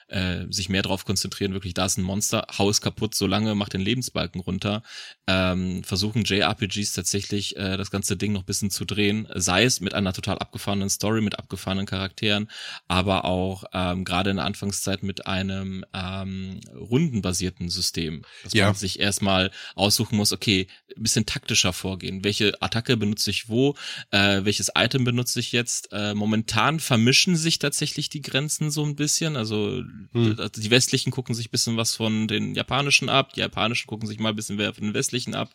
[0.08, 3.74] äh, sich mehr darauf konzentrieren, wirklich, da ist ein Monster, hau es kaputt, solange macht
[3.74, 4.82] den Lebensbalken runter,
[5.26, 9.94] ähm, versuchen JRPGs tatsächlich äh, das ganze Ding noch bisschen zu drehen, sei es mit
[9.94, 12.50] einer total abgefahrenen Story, mit abgefahrenen Charakteren,
[12.88, 18.66] aber auch ähm, gerade in der Anfangszeit mit einem ähm, rundenbasierten System, dass ja.
[18.66, 20.66] man sich erstmal aussuchen muss, okay,
[20.96, 23.76] bisschen taktischer vorgehen, welche Attacke benutze ich wo,
[24.10, 28.96] äh, welches Item benutze ich jetzt, äh, momentan vermischen sich tatsächlich die Grenzen so ein
[28.96, 29.82] bisschen, also
[30.12, 30.36] hm.
[30.38, 34.18] Also die westlichen gucken sich bisschen was von den japanischen ab, die japanischen gucken sich
[34.18, 35.52] mal ein bisschen mehr von den westlichen ab.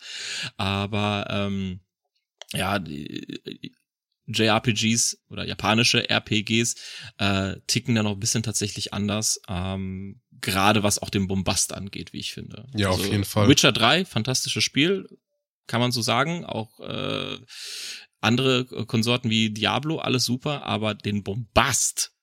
[0.57, 1.79] Aber ähm,
[2.53, 3.73] ja, die,
[4.27, 6.75] JRPGs oder japanische RPGs
[7.17, 12.13] äh, ticken da noch ein bisschen tatsächlich anders, ähm, gerade was auch den Bombast angeht,
[12.13, 12.67] wie ich finde.
[12.73, 13.49] Ja, also, auf jeden Fall.
[13.49, 15.07] Witcher 3, fantastisches Spiel,
[15.67, 17.37] kann man so sagen, auch äh,
[18.21, 22.13] andere Konsorten wie Diablo, alles super, aber den Bombast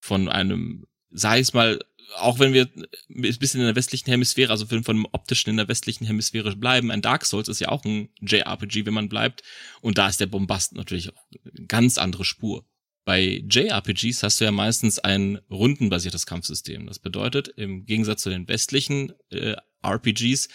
[0.00, 1.80] von einem sei es mal,
[2.16, 5.68] auch wenn wir ein bisschen in der westlichen Hemisphäre, also von dem optischen in der
[5.68, 9.42] westlichen Hemisphäre bleiben, ein Dark Souls ist ja auch ein JRPG, wenn man bleibt.
[9.80, 12.64] Und da ist der Bombast natürlich auch eine ganz andere Spur.
[13.04, 16.86] Bei JRPGs hast du ja meistens ein rundenbasiertes Kampfsystem.
[16.86, 20.48] Das bedeutet, im Gegensatz zu den westlichen äh, RPGs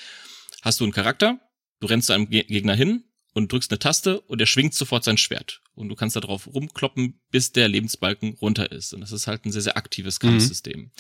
[0.62, 1.40] hast du einen Charakter,
[1.80, 5.18] du rennst zu einem Gegner hin, und drückst eine Taste und er schwingt sofort sein
[5.18, 5.62] Schwert.
[5.74, 8.94] Und du kannst da drauf rumkloppen, bis der Lebensbalken runter ist.
[8.94, 10.28] Und das ist halt ein sehr, sehr aktives mhm.
[10.28, 10.80] Kampfsystem.
[10.80, 10.92] Mhm.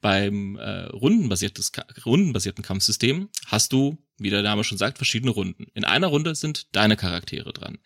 [0.00, 1.72] Beim äh, rundenbasiertes,
[2.04, 5.66] rundenbasierten Kampfsystem hast du, wie der Name schon sagt, verschiedene Runden.
[5.74, 7.78] In einer Runde sind deine Charaktere dran.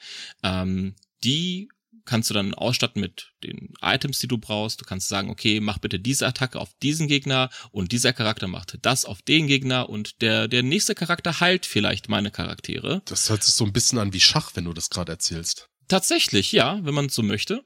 [0.43, 1.69] Ähm, die
[2.11, 4.81] kannst du dann ausstatten mit den Items, die du brauchst.
[4.81, 8.79] Du kannst sagen, okay, mach bitte diese Attacke auf diesen Gegner und dieser Charakter macht
[8.83, 13.01] das auf den Gegner und der, der nächste Charakter heilt vielleicht meine Charaktere.
[13.05, 15.69] Das hört sich so ein bisschen an wie Schach, wenn du das gerade erzählst.
[15.87, 17.63] Tatsächlich, ja, wenn man es so möchte.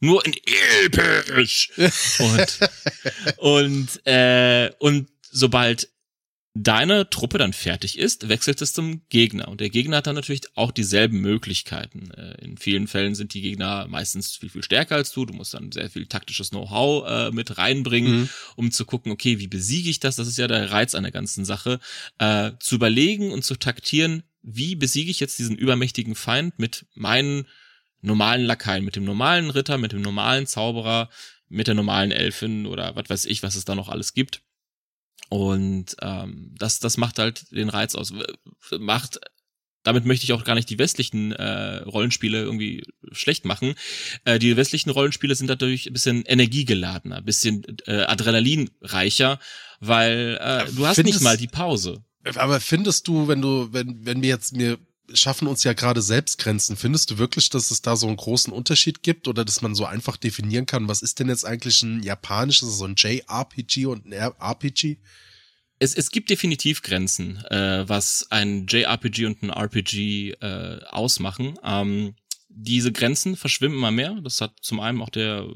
[0.00, 0.34] Nur in
[0.84, 1.70] episch.
[2.18, 2.58] und,
[3.36, 5.88] und, äh, und sobald
[6.54, 9.48] deine Truppe dann fertig ist, wechselt es zum Gegner.
[9.48, 12.12] Und der Gegner hat dann natürlich auch dieselben Möglichkeiten.
[12.12, 15.26] Äh, in vielen Fällen sind die Gegner meistens viel, viel stärker als du.
[15.26, 18.28] Du musst dann sehr viel taktisches Know-how äh, mit reinbringen, mhm.
[18.54, 20.14] um zu gucken, okay, wie besiege ich das?
[20.14, 21.80] Das ist ja der Reiz an der ganzen Sache.
[22.18, 27.48] Äh, zu überlegen und zu taktieren, wie besiege ich jetzt diesen übermächtigen Feind mit meinen
[28.00, 31.08] normalen Lakaien, mit dem normalen Ritter, mit dem normalen Zauberer,
[31.48, 34.43] mit der normalen Elfin oder was weiß ich, was es da noch alles gibt.
[35.28, 38.12] Und ähm, das, das macht halt den Reiz aus.
[38.78, 39.20] Macht
[39.84, 42.82] damit möchte ich auch gar nicht die westlichen äh, Rollenspiele irgendwie
[43.12, 43.74] schlecht machen.
[44.24, 49.38] Äh, die westlichen Rollenspiele sind dadurch ein bisschen energiegeladener, ein bisschen äh, adrenalinreicher,
[49.80, 52.02] weil äh, du hast Findest, nicht mal die Pause.
[52.34, 54.78] Aber findest du, wenn du, wenn, wenn wir jetzt mir
[55.12, 56.76] schaffen uns ja gerade selbst Grenzen.
[56.76, 59.84] Findest du wirklich, dass es da so einen großen Unterschied gibt oder dass man so
[59.84, 64.12] einfach definieren kann, was ist denn jetzt eigentlich ein japanisches, so ein JRPG und ein
[64.12, 64.98] RPG?
[65.78, 71.58] Es, es gibt definitiv Grenzen, äh, was ein JRPG und ein RPG äh, ausmachen.
[71.62, 72.14] Ähm,
[72.56, 74.16] diese Grenzen verschwimmen immer mehr.
[74.22, 75.46] Das hat zum einen auch der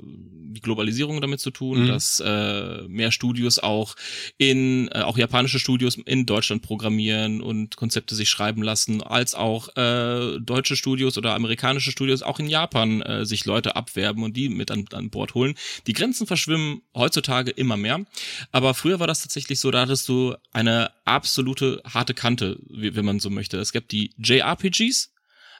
[0.50, 1.86] die Globalisierung damit zu tun, mhm.
[1.88, 3.94] dass äh, mehr Studios auch
[4.38, 9.68] in äh, auch japanische Studios in Deutschland programmieren und Konzepte sich schreiben lassen, als auch
[9.76, 14.48] äh, deutsche Studios oder amerikanische Studios auch in Japan äh, sich Leute abwerben und die
[14.48, 15.54] mit an, an Bord holen.
[15.86, 18.04] Die Grenzen verschwimmen heutzutage immer mehr,
[18.50, 23.04] aber früher war das tatsächlich so, da hattest du eine absolute harte Kante, wie, wenn
[23.04, 23.58] man so möchte.
[23.58, 25.12] Es gab die JRPGs,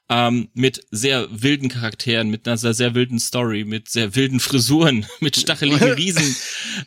[0.09, 5.07] ähm, mit sehr wilden Charakteren, mit einer sehr, sehr wilden Story, mit sehr wilden Frisuren,
[5.21, 6.37] mit stacheligen Riesen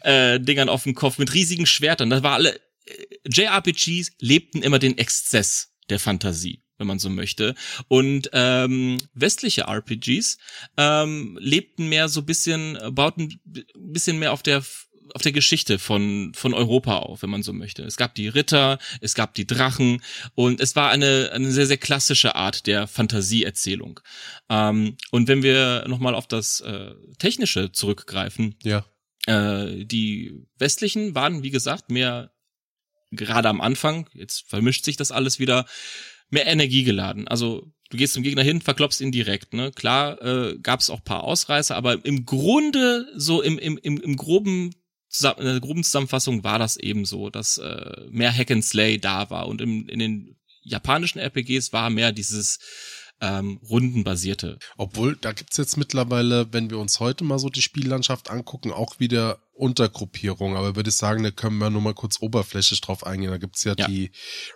[0.02, 2.10] äh, auf dem Kopf, mit riesigen Schwertern.
[2.10, 2.56] Das war alle
[2.86, 7.54] äh, JRPGs lebten immer den Exzess der Fantasie wenn man so möchte.
[7.90, 10.40] Und ähm, westliche RPGs
[10.78, 13.40] ähm, lebten mehr so bisschen, bauten
[13.76, 14.64] bisschen mehr auf der
[15.14, 17.84] auf der Geschichte von, von Europa auf, wenn man so möchte.
[17.84, 20.02] Es gab die Ritter, es gab die Drachen
[20.36, 24.00] und es war eine, eine sehr, sehr klassische Art der Fantasieerzählung.
[24.50, 28.86] Ähm, und wenn wir nochmal auf das äh, Technische zurückgreifen, ja.
[29.26, 32.32] äh, die westlichen waren, wie gesagt, mehr
[33.12, 35.66] gerade am Anfang, jetzt vermischt sich das alles wieder,
[36.30, 37.28] mehr Energie geladen.
[37.28, 39.54] Also du gehst zum Gegner hin, verklopst ihn direkt.
[39.54, 39.72] Ne?
[39.72, 44.16] Klar äh, gab es auch paar Ausreißer, aber im Grunde so im, im, im, im
[44.16, 44.74] groben
[45.38, 49.30] in der groben Zusammenfassung war das eben so, dass äh, mehr Hack and Slay da
[49.30, 52.60] war und im, in den japanischen RPGs war mehr dieses
[53.20, 54.58] ähm, rundenbasierte.
[54.78, 59.00] Obwohl, da gibt's jetzt mittlerweile, wenn wir uns heute mal so die Spiellandschaft angucken, auch
[59.00, 60.58] wieder Untergruppierungen.
[60.58, 63.30] Aber würde ich sagen, da können wir nur mal kurz oberflächlich drauf eingehen.
[63.30, 63.88] Da gibt's ja, ja.
[63.88, 64.12] die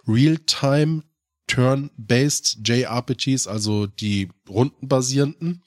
[0.08, 1.04] Real-Time
[1.48, 5.64] Turn-Based JRPGs, also die rundenbasierenden.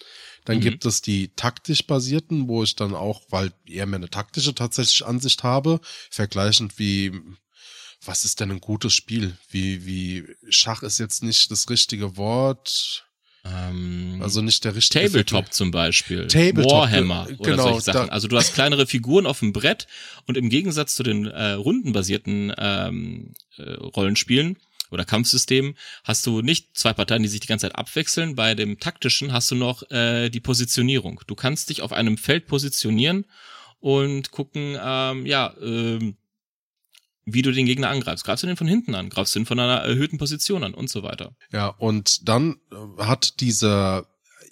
[0.48, 0.62] Dann mhm.
[0.62, 5.04] gibt es die taktisch basierten, wo ich dann auch, weil eher mehr eine taktische tatsächlich
[5.04, 5.78] Ansicht habe,
[6.10, 7.12] vergleichend wie
[8.02, 9.36] was ist denn ein gutes Spiel?
[9.50, 13.04] Wie, wie, Schach ist jetzt nicht das richtige Wort.
[13.44, 15.04] Ähm, also nicht der richtige.
[15.04, 15.52] Tabletop Film.
[15.52, 16.26] zum Beispiel.
[16.28, 16.72] Tabletop.
[16.72, 18.08] Warhammer oder genau, solche Sachen.
[18.08, 19.86] Also du hast kleinere Figuren auf dem Brett
[20.26, 24.56] und im Gegensatz zu den äh, rundenbasierten ähm, äh, Rollenspielen
[24.90, 25.74] oder Kampfsystem
[26.04, 28.34] hast du nicht zwei Parteien, die sich die ganze Zeit abwechseln.
[28.34, 31.20] Bei dem taktischen hast du noch äh, die Positionierung.
[31.26, 33.26] Du kannst dich auf einem Feld positionieren
[33.80, 36.16] und gucken, ähm, ja, ähm,
[37.24, 38.24] wie du den Gegner angreifst.
[38.24, 39.10] Greifst du den von hinten an?
[39.10, 41.36] Greifst du den von einer erhöhten Position an und so weiter.
[41.52, 44.06] Ja, und dann äh, hat dieser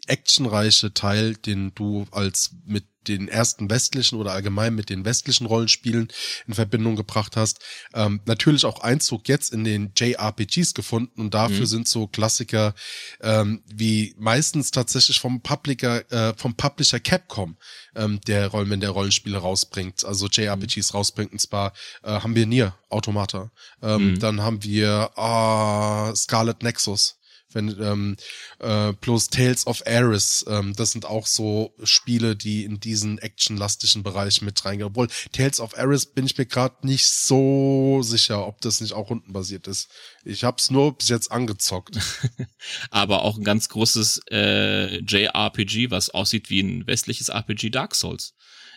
[0.07, 6.09] actionreiche Teil, den du als mit den ersten westlichen oder allgemein mit den westlichen Rollenspielen
[6.47, 7.61] in Verbindung gebracht hast,
[7.95, 11.67] ähm, natürlich auch Einzug jetzt in den JRPGs gefunden und dafür mhm.
[11.67, 12.75] sind so Klassiker
[13.21, 17.57] ähm, wie meistens tatsächlich vom Publisher, äh, vom Publisher Capcom,
[17.95, 20.97] ähm, der Rollen, der Rollenspiele rausbringt, also JRPGs mhm.
[20.97, 21.33] rausbringt.
[21.33, 23.51] Und zwar äh, haben wir Nier Automata,
[23.83, 24.19] ähm, mhm.
[24.19, 27.19] dann haben wir äh, Scarlet Nexus
[27.57, 28.17] wenn ähm,
[28.61, 34.03] äh, plus Tales of Ares, ähm, das sind auch so Spiele, die in diesen actionlastischen
[34.03, 34.89] Bereich mit reingehen.
[34.89, 39.11] Obwohl Tales of Ares bin ich mir gerade nicht so sicher, ob das nicht auch
[39.11, 39.89] rundenbasiert ist.
[40.25, 41.99] Ich hab's nur bis jetzt angezockt.
[42.91, 48.35] Aber auch ein ganz großes äh, JRPG, was aussieht wie ein westliches RPG Dark Souls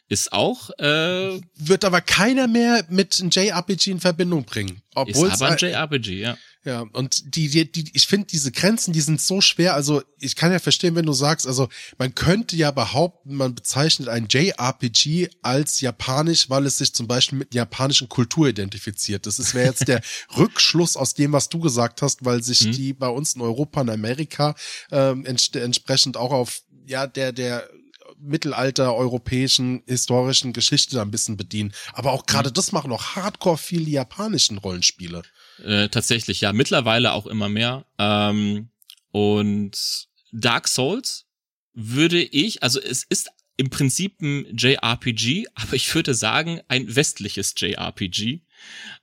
[0.10, 4.82] ist auch äh, wird aber keiner mehr mit einem JRPG in Verbindung bringen.
[4.96, 6.38] Obwohl ist aber ein JRPG, ja.
[6.66, 9.76] Ja, und die, die, die ich finde, diese Grenzen, die sind so schwer.
[9.76, 14.10] Also, ich kann ja verstehen, wenn du sagst, also man könnte ja behaupten, man bezeichnet
[14.10, 19.26] ein JRPG als japanisch, weil es sich zum Beispiel mit japanischen Kultur identifiziert.
[19.26, 20.02] Das wäre jetzt der
[20.38, 22.72] Rückschluss aus dem, was du gesagt hast, weil sich mhm.
[22.74, 24.54] die bei uns in Europa und Amerika
[24.92, 27.70] ähm, ents entsprechend auch auf ja der der
[28.18, 31.74] Mittelalter europäischen historischen Geschichte ein bisschen bedienen.
[31.94, 32.54] Aber auch gerade mhm.
[32.54, 35.24] das machen auch hardcore viele japanischen Rollenspiele.
[35.64, 37.86] Äh, tatsächlich, ja, mittlerweile auch immer mehr.
[37.98, 38.70] Ähm,
[39.12, 41.26] und Dark Souls
[41.74, 47.54] würde ich, also es ist im Prinzip ein JRPG, aber ich würde sagen ein westliches
[47.58, 48.40] JRPG,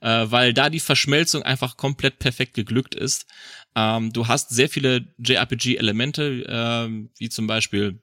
[0.00, 3.26] äh, weil da die Verschmelzung einfach komplett perfekt geglückt ist.
[3.74, 8.00] Ähm, du hast sehr viele JRPG-Elemente, äh, wie zum Beispiel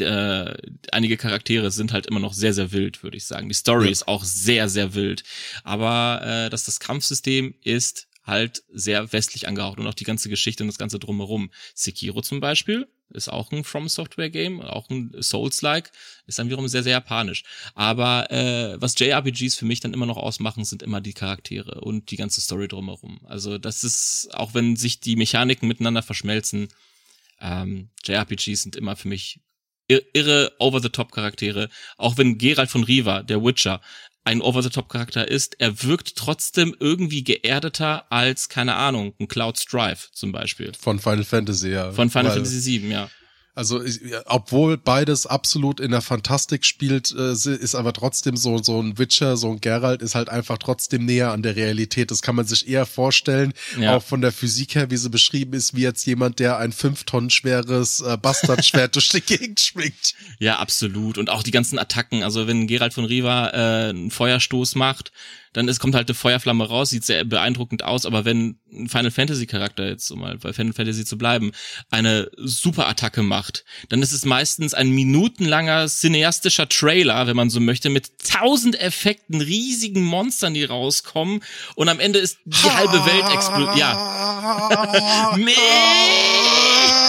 [0.00, 0.54] äh,
[0.90, 3.48] einige Charaktere sind halt immer noch sehr, sehr wild, würde ich sagen.
[3.48, 3.90] Die Story ja.
[3.90, 5.24] ist auch sehr, sehr wild.
[5.64, 10.62] Aber äh, dass das Kampfsystem ist halt sehr westlich angehaucht und auch die ganze Geschichte
[10.62, 11.50] und das ganze drumherum.
[11.74, 15.90] Sekiro zum Beispiel ist auch ein From Software Game, auch ein Souls-like,
[16.26, 17.44] ist dann wiederum sehr, sehr japanisch.
[17.74, 22.10] Aber äh, was JRPGs für mich dann immer noch ausmachen, sind immer die Charaktere und
[22.10, 23.20] die ganze Story drumherum.
[23.24, 26.68] Also das ist, auch wenn sich die Mechaniken miteinander verschmelzen,
[27.40, 29.40] ähm, JRPGs sind immer für mich
[29.88, 31.68] irre Over-the-Top-Charaktere.
[31.96, 33.80] Auch wenn Geralt von Riva, der Witcher,
[34.24, 40.32] ein Over-the-Top-Charakter ist, er wirkt trotzdem irgendwie geerdeter als, keine Ahnung, ein Cloud Strife zum
[40.32, 40.72] Beispiel.
[40.78, 41.90] Von Final Fantasy, ja.
[41.92, 43.10] Von Final Weil, Fantasy VII, ja.
[43.54, 43.82] Also
[44.24, 49.36] obwohl beides absolut in der Fantastik spielt, äh, ist aber trotzdem so so ein Witcher,
[49.36, 52.10] so ein Geralt ist halt einfach trotzdem näher an der Realität.
[52.10, 53.96] Das kann man sich eher vorstellen, ja.
[53.96, 57.04] auch von der Physik her, wie sie beschrieben ist, wie jetzt jemand, der ein fünf
[57.04, 60.14] Tonnen schweres äh, Bastardschwert durch die Gegend schwingt.
[60.38, 61.18] Ja, absolut.
[61.18, 62.22] Und auch die ganzen Attacken.
[62.22, 65.12] Also wenn Geralt von Riva äh, einen Feuerstoß macht,
[65.52, 69.10] dann ist, kommt halt eine Feuerflamme raus, sieht sehr beeindruckend aus, aber wenn ein Final
[69.10, 71.52] Fantasy Charakter jetzt, um mal bei Final Fantasy zu bleiben,
[71.90, 77.90] eine Superattacke macht, dann ist es meistens ein minutenlanger cineastischer Trailer, wenn man so möchte,
[77.90, 81.42] mit tausend Effekten, riesigen Monstern, die rauskommen
[81.74, 83.78] und am Ende ist die halbe Welt explodiert.
[83.78, 85.36] Ja.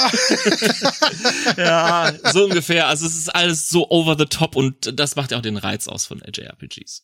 [1.57, 2.87] ja, so ungefähr.
[2.87, 5.87] Also es ist alles so over the top und das macht ja auch den Reiz
[5.87, 7.03] aus von JRPGs.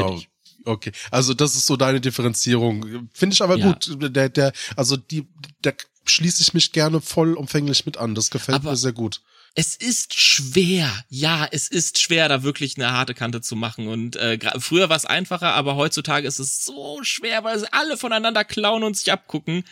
[0.00, 0.92] Ja, okay.
[1.10, 3.08] Also das ist so deine Differenzierung.
[3.12, 3.72] Finde ich aber ja.
[3.72, 3.96] gut.
[4.16, 5.26] Der, der, also die,
[5.64, 5.74] der
[6.04, 8.14] schließe ich mich gerne vollumfänglich mit an.
[8.14, 9.20] Das gefällt aber mir sehr gut.
[9.54, 13.86] Es ist schwer, ja, es ist schwer, da wirklich eine harte Kante zu machen.
[13.86, 17.98] Und äh, früher war es einfacher, aber heutzutage ist es so schwer, weil sie alle
[17.98, 19.64] voneinander klauen und sich abgucken.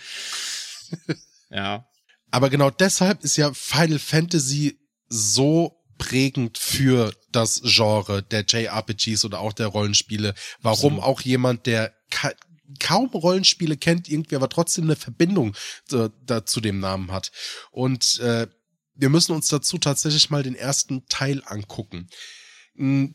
[1.50, 1.86] ja.
[2.30, 4.78] Aber genau deshalb ist ja Final Fantasy
[5.08, 10.34] so prägend für das Genre der JRPGs oder auch der Rollenspiele.
[10.62, 11.02] Warum so.
[11.02, 12.32] auch jemand, der ka
[12.78, 15.54] kaum Rollenspiele kennt, irgendwie aber trotzdem eine Verbindung
[15.92, 17.32] äh, da, zu dem Namen hat.
[17.70, 18.46] Und äh,
[18.94, 22.08] wir müssen uns dazu tatsächlich mal den ersten Teil angucken.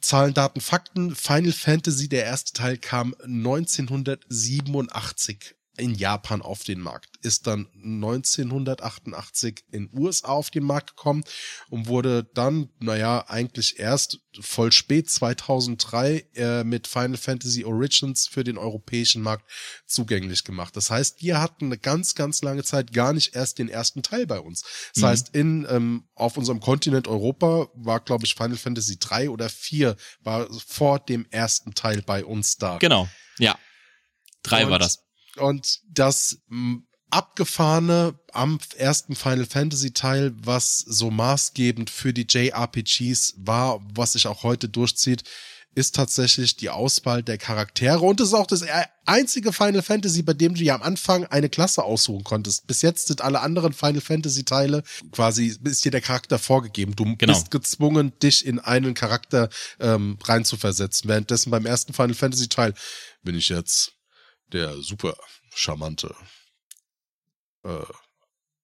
[0.02, 1.16] Zahlen, Daten, Fakten.
[1.16, 9.66] Final Fantasy, der erste Teil kam 1987 in Japan auf den Markt, ist dann 1988
[9.72, 11.24] in USA auf den Markt gekommen
[11.70, 18.44] und wurde dann, naja, eigentlich erst voll spät 2003 äh, mit Final Fantasy Origins für
[18.44, 19.50] den europäischen Markt
[19.86, 20.76] zugänglich gemacht.
[20.76, 24.28] Das heißt, wir hatten eine ganz, ganz lange Zeit gar nicht erst den ersten Teil
[24.28, 24.64] bei uns.
[24.94, 25.08] Das mhm.
[25.08, 29.96] heißt, in ähm, auf unserem Kontinent Europa war, glaube ich, Final Fantasy 3 oder 4
[30.22, 32.78] war vor dem ersten Teil bei uns da.
[32.78, 33.08] Genau,
[33.38, 33.58] ja.
[34.44, 35.05] Drei und war das.
[35.38, 36.40] Und das
[37.10, 44.28] abgefahrene am ersten Final Fantasy Teil, was so maßgebend für die JRPGs war, was sich
[44.28, 45.24] auch heute durchzieht,
[45.76, 48.64] ist tatsächlich die Auswahl der Charaktere und es ist auch das
[49.06, 52.66] einzige Final Fantasy, bei dem du ja am Anfang eine Klasse aussuchen konntest.
[52.66, 56.96] Bis jetzt sind alle anderen Final Fantasy Teile quasi ist dir der Charakter vorgegeben.
[56.96, 57.34] Du genau.
[57.34, 61.10] bist gezwungen, dich in einen Charakter ähm, reinzuversetzen.
[61.10, 62.74] Währenddessen beim ersten Final Fantasy Teil
[63.24, 63.95] bin ich jetzt
[64.52, 65.16] der super
[65.54, 66.16] charmante
[67.64, 67.86] äh,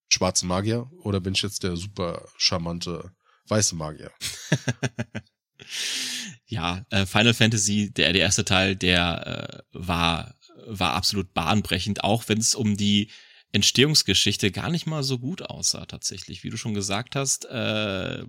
[0.10, 3.12] schwarze Magier oder bin ich jetzt der super charmante
[3.48, 4.12] weiße Magier?
[6.46, 10.36] ja, äh, Final Fantasy, der, der erste Teil, der äh, war,
[10.68, 13.10] war absolut bahnbrechend, auch wenn es um die
[13.54, 16.44] Entstehungsgeschichte gar nicht mal so gut aussah tatsächlich.
[16.44, 18.24] Wie du schon gesagt hast, äh,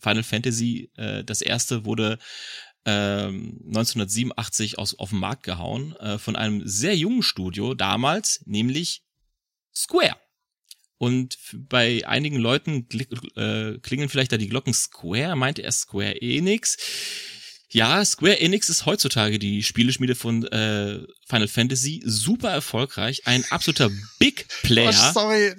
[0.00, 2.18] Final Fantasy, äh, das erste wurde
[2.84, 9.02] 1987 ähm, aus, auf den Markt gehauen äh, von einem sehr jungen Studio damals, nämlich
[9.74, 10.16] Square.
[10.98, 12.88] Und bei einigen Leuten
[13.36, 16.76] äh, klingen vielleicht da die Glocken Square, meinte er Square Enix.
[17.70, 23.90] Ja, Square Enix ist heutzutage die Spieleschmiede von äh, Final Fantasy, super erfolgreich, ein absoluter
[24.18, 24.88] Big Player.
[24.88, 25.54] Oh, sorry,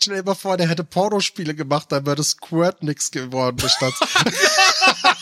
[0.00, 3.94] stell dir mal vor, der hätte Pornospiele gemacht, dann wäre das Square nix geworden, statt.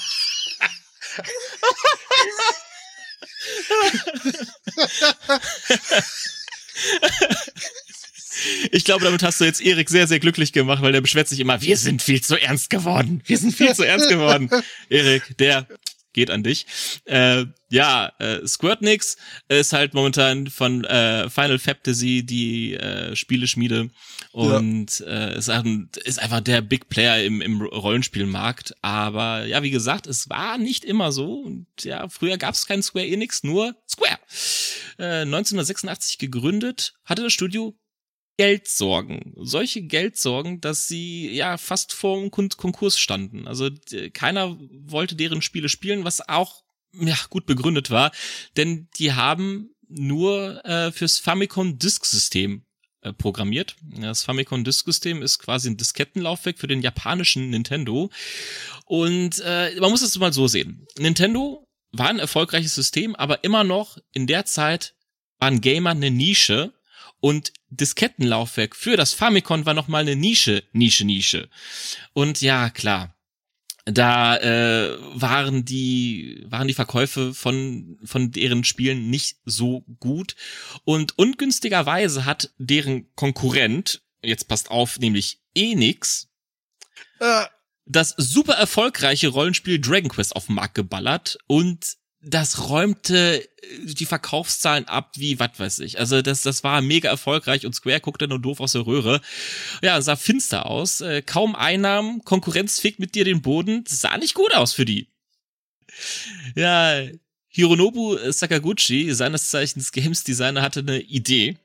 [8.70, 11.40] Ich glaube, damit hast du jetzt Erik sehr, sehr glücklich gemacht, weil der beschwert sich
[11.40, 13.22] immer, wir sind viel zu ernst geworden.
[13.26, 14.50] Wir sind viel zu ernst geworden.
[14.88, 15.66] Erik, der
[16.12, 16.66] geht an dich.
[17.04, 19.16] Äh, ja, äh, Squirtnix
[19.48, 23.90] ist halt momentan von äh, Final Fantasy die äh, Spieleschmiede
[24.32, 25.06] und ja.
[25.06, 28.74] äh, ist, ein, ist einfach der Big Player im, im Rollenspielmarkt.
[28.82, 31.34] Aber ja, wie gesagt, es war nicht immer so.
[31.34, 34.18] Und ja, früher gab es kein Square Enix, nur Square.
[34.98, 37.76] äh, 1986 gegründet, hatte das Studio
[38.40, 39.34] Geldsorgen.
[39.36, 43.46] Solche Geldsorgen, dass sie ja fast vor dem Konkurs standen.
[43.46, 43.68] Also
[44.14, 46.64] keiner wollte deren Spiele spielen, was auch
[46.94, 48.12] ja gut begründet war,
[48.56, 52.64] denn die haben nur äh, fürs Famicom Disk System
[53.02, 53.76] äh, programmiert.
[53.82, 58.10] Das Famicom Disk System ist quasi ein Diskettenlaufwerk für den japanischen Nintendo.
[58.86, 60.86] Und äh, man muss es mal so sehen.
[60.96, 64.94] Nintendo war ein erfolgreiches System, aber immer noch in der Zeit
[65.38, 66.72] waren Gamer eine Nische
[67.20, 71.48] und Diskettenlaufwerk für das Famicom war nochmal eine Nische, Nische, Nische.
[72.12, 73.14] Und ja, klar,
[73.84, 80.36] da äh, waren die waren die Verkäufe von von deren Spielen nicht so gut
[80.84, 86.28] und ungünstigerweise hat deren Konkurrent jetzt passt auf nämlich Enix
[87.20, 87.44] äh.
[87.86, 93.48] das super erfolgreiche Rollenspiel Dragon Quest auf den Markt geballert und das räumte äh,
[93.84, 95.98] die Verkaufszahlen ab wie was weiß ich.
[95.98, 99.20] Also das, das war mega erfolgreich und Square guckte nur doof aus der Röhre.
[99.82, 101.00] Ja, sah finster aus.
[101.00, 103.84] Äh, kaum Einnahmen, Konkurrenz fickt mit dir den Boden.
[103.84, 105.08] Das sah nicht gut aus für die.
[106.54, 107.02] Ja,
[107.48, 111.58] Hironobu Sakaguchi, seines Zeichens Games Designer, hatte eine Idee.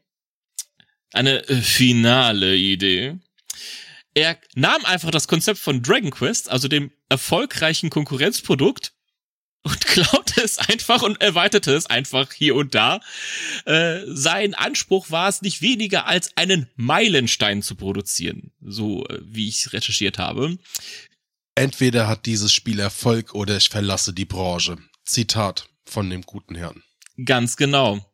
[1.13, 3.17] Eine äh, finale Idee.
[4.13, 8.94] Er nahm einfach das Konzept von Dragon Quest, also dem erfolgreichen Konkurrenzprodukt,
[9.65, 13.01] und klaute es einfach und erweiterte es einfach hier und da.
[13.65, 19.49] Äh, sein Anspruch war es nicht weniger als einen Meilenstein zu produzieren, so äh, wie
[19.49, 20.57] ich recherchiert habe.
[21.55, 24.77] Entweder hat dieses Spiel Erfolg oder ich verlasse die Branche.
[25.03, 26.83] Zitat von dem guten Herrn.
[27.23, 28.05] Ganz genau.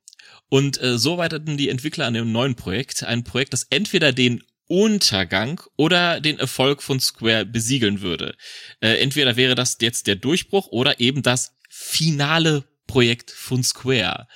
[0.49, 3.03] Und äh, so weiterten die Entwickler an dem neuen Projekt.
[3.03, 8.37] Ein Projekt, das entweder den Untergang oder den Erfolg von Square besiegeln würde.
[8.79, 14.29] Äh, entweder wäre das jetzt der Durchbruch oder eben das finale Projekt von Square.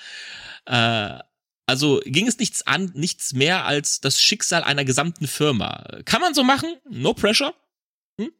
[0.66, 1.20] Äh,
[1.68, 5.86] also ging es nichts an, nichts mehr als das Schicksal einer gesamten Firma.
[6.04, 7.54] Kann man so machen, no pressure.
[8.20, 8.32] Hm?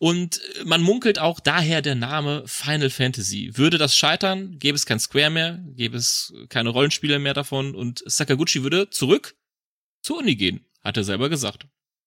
[0.00, 3.52] Und man munkelt auch daher der Name Final Fantasy.
[3.54, 8.02] Würde das scheitern, gäbe es kein Square mehr, gäbe es keine Rollenspiele mehr davon und
[8.04, 9.36] Sakaguchi würde zurück
[10.02, 10.65] zur Uni gehen.
[10.86, 11.66] Hat er selber gesagt.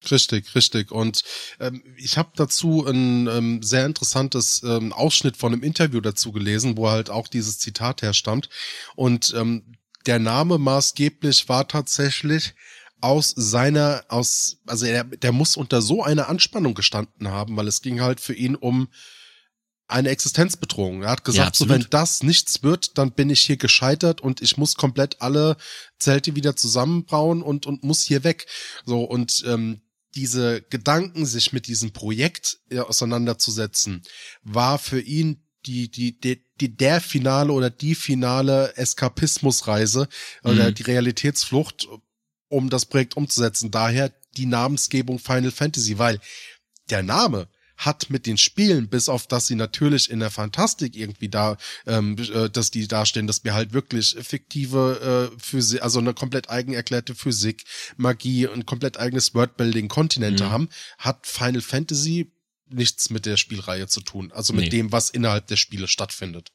[0.10, 0.92] Richtig, richtig.
[0.92, 1.24] Und
[1.60, 6.78] ähm, ich habe dazu ein ähm, sehr interessantes ähm, Ausschnitt von einem Interview dazu gelesen,
[6.78, 8.48] wo halt auch dieses Zitat herstammt.
[8.96, 9.76] Und ähm,
[10.06, 12.54] der Name maßgeblich war tatsächlich
[13.02, 17.82] aus seiner, aus, also er, der muss unter so einer Anspannung gestanden haben, weil es
[17.82, 18.88] ging halt für ihn um
[19.90, 21.04] eine Existenzbedrohung.
[21.04, 24.42] Er hat gesagt, ja, so wenn das nichts wird, dann bin ich hier gescheitert und
[24.42, 25.58] ich muss komplett alle
[25.98, 28.46] Zelte wieder zusammenbauen und und muss hier weg.
[28.86, 29.82] So und ähm,
[30.16, 34.04] diese Gedanken, sich mit diesem Projekt äh, auseinanderzusetzen,
[34.44, 40.08] war für ihn die, die, die, die, der finale oder die finale Eskapismusreise
[40.44, 40.50] mhm.
[40.50, 41.88] oder die Realitätsflucht,
[42.48, 43.72] um das Projekt umzusetzen.
[43.72, 46.20] Daher die Namensgebung Final Fantasy, weil
[46.90, 47.48] der Name
[47.80, 51.58] hat mit den Spielen, bis auf dass sie natürlich in der Fantastik irgendwie da,
[51.88, 56.50] ähm, äh, dass die dastehen, dass wir halt wirklich fiktive äh, Physik, also eine komplett
[56.50, 57.64] eigen erklärte Physik,
[57.96, 60.50] Magie und komplett eigenes Worldbuilding, Kontinente mhm.
[60.50, 62.32] haben, hat Final Fantasy
[62.68, 64.70] nichts mit der Spielreihe zu tun, also mit nee.
[64.70, 66.52] dem, was innerhalb der Spiele stattfindet.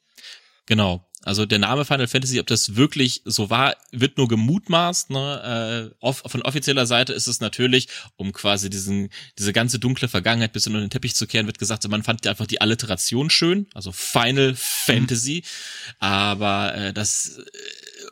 [0.67, 1.07] Genau.
[1.25, 5.11] Also der Name Final Fantasy, ob das wirklich so war, wird nur gemutmaßt.
[5.11, 5.91] Ne?
[5.91, 9.09] Äh, off von offizieller Seite ist es natürlich, um quasi diesen
[9.39, 12.47] diese ganze dunkle Vergangenheit bis in den Teppich zu kehren, wird gesagt, man fand einfach
[12.47, 15.43] die Alliteration schön, also Final Fantasy.
[15.45, 15.95] Mhm.
[15.99, 17.43] Aber äh, das, äh,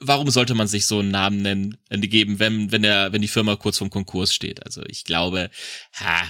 [0.01, 3.29] warum sollte man sich so einen Namen nennen, äh, geben, wenn wenn der wenn die
[3.29, 4.65] Firma kurz vorm Konkurs steht?
[4.65, 5.51] Also ich glaube,
[5.95, 6.23] ha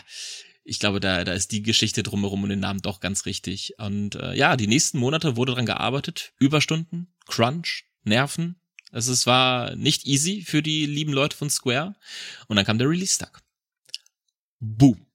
[0.65, 3.75] ich glaube, da, da ist die Geschichte drumherum und den Namen doch ganz richtig.
[3.79, 6.33] Und äh, ja, die nächsten Monate wurde dran gearbeitet.
[6.39, 8.61] Überstunden, Crunch, Nerven.
[8.91, 11.97] Also es war nicht easy für die lieben Leute von Square.
[12.47, 13.43] Und dann kam der Release-Tag.
[14.61, 15.07] Boom.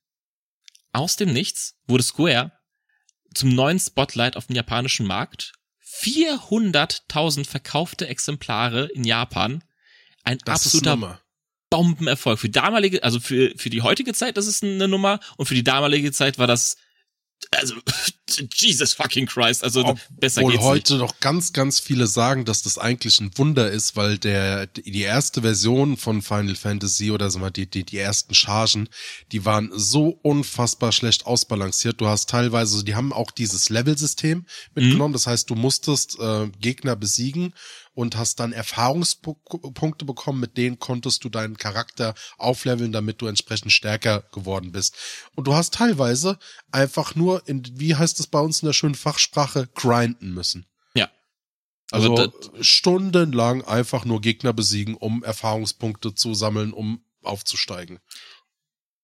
[0.91, 2.51] Aus dem Nichts wurde Square
[3.33, 5.53] zum neuen Spotlight auf dem japanischen Markt.
[6.01, 9.63] 400.000 verkaufte Exemplare in Japan.
[10.23, 11.21] Ein das absoluter
[11.69, 12.39] Bombenerfolg.
[12.39, 15.19] Für damalige, also für, für die heutige Zeit, das ist eine Nummer.
[15.37, 16.77] Und für die damalige Zeit war das,
[17.51, 17.75] also,
[18.53, 21.01] Jesus fucking Christ, also Obwohl besser geht's heute nicht.
[21.01, 25.41] noch ganz, ganz viele sagen, dass das eigentlich ein Wunder ist, weil der, die erste
[25.41, 28.89] Version von Final Fantasy oder sagen wir, die, die, die ersten Chargen,
[29.31, 32.01] die waren so unfassbar schlecht ausbalanciert.
[32.01, 34.45] Du hast teilweise, die haben auch dieses Level-System
[34.75, 35.11] mitgenommen.
[35.11, 35.13] Mhm.
[35.13, 37.53] Das heißt, du musstest äh, Gegner besiegen
[37.97, 43.71] und hast dann Erfahrungspunkte bekommen, mit denen konntest du deinen Charakter aufleveln, damit du entsprechend
[43.71, 44.95] stärker geworden bist.
[45.33, 46.37] Und du hast teilweise
[46.71, 50.67] einfach nur in, wie heißt es bei uns in der schönen Fachsprache, grinden müssen.
[50.93, 51.09] Ja.
[51.89, 52.31] Also, Also
[52.61, 57.97] stundenlang einfach nur Gegner besiegen, um Erfahrungspunkte zu sammeln, um aufzusteigen.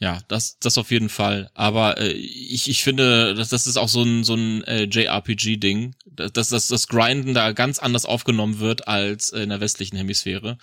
[0.03, 1.49] Ja, das, das auf jeden Fall.
[1.53, 5.95] Aber äh, ich, ich finde, dass das ist auch so ein, so ein äh, JRPG-Ding,
[6.05, 10.57] dass das, das Grinden da ganz anders aufgenommen wird als in der westlichen Hemisphäre.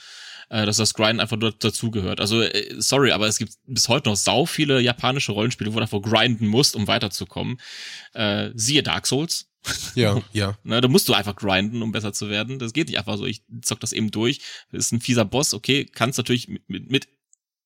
[0.51, 2.21] Äh, dass das Grinden einfach dort dazugehört.
[2.21, 5.85] Also, äh, sorry, aber es gibt bis heute noch sau viele japanische Rollenspiele, wo du
[5.85, 7.57] einfach grinden musst, um weiterzukommen.
[8.13, 9.49] Äh, siehe Dark Souls.
[9.95, 10.59] Ja, ja.
[10.65, 12.59] Ne, da musst du einfach grinden, um besser zu werden.
[12.59, 13.25] Das geht nicht einfach so.
[13.25, 14.41] Ich zock das eben durch.
[14.71, 17.09] Das ist ein fieser Boss, okay, kannst natürlich mit, mit, mit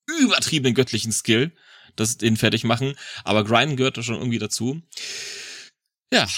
[0.07, 1.53] übertriebenen göttlichen Skill
[1.97, 2.95] das den fertig machen,
[3.25, 4.83] aber grinden gehört da schon irgendwie dazu.
[6.13, 6.29] Ja.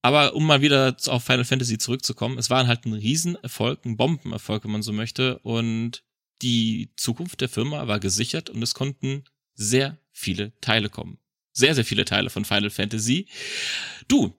[0.00, 4.64] Aber um mal wieder auf Final Fantasy zurückzukommen, es war halt ein Riesenerfolg, ein Bombenerfolg,
[4.64, 6.04] wenn man so möchte, und
[6.40, 9.24] die Zukunft der Firma war gesichert und es konnten
[9.54, 11.18] sehr viele Teile kommen.
[11.52, 13.26] Sehr, sehr viele Teile von Final Fantasy.
[14.06, 14.38] Du,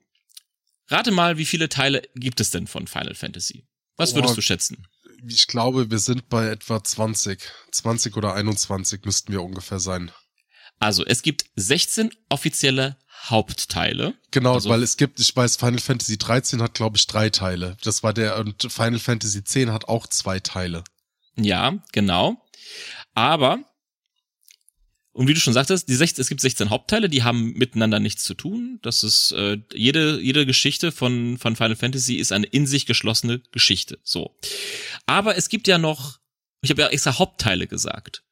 [0.88, 3.66] rate mal, wie viele Teile gibt es denn von Final Fantasy?
[3.98, 4.36] Was würdest Boah.
[4.36, 4.88] du schätzen?
[5.28, 7.40] Ich glaube, wir sind bei etwa 20.
[7.72, 10.12] 20 oder 21 müssten wir ungefähr sein.
[10.80, 14.14] Also, es gibt 16 offizielle Hauptteile.
[14.32, 17.76] Genau, Also- weil es gibt, ich weiß, Final Fantasy 13 hat, glaube ich, drei Teile.
[17.84, 20.84] Das war der, und Final Fantasy 10 hat auch zwei Teile.
[21.36, 22.38] Ja, genau.
[23.14, 23.60] Aber,
[25.12, 28.24] und wie du schon sagtest, die 16, es gibt 16 Hauptteile, die haben miteinander nichts
[28.24, 28.80] zu tun.
[28.84, 33.42] Das ist, äh, jede, jede Geschichte von, von Final Fantasy ist eine in sich geschlossene
[33.52, 34.00] Geschichte.
[34.04, 34.38] So.
[35.08, 36.20] Aber es gibt ja noch,
[36.62, 38.24] ich habe ja extra Hauptteile gesagt.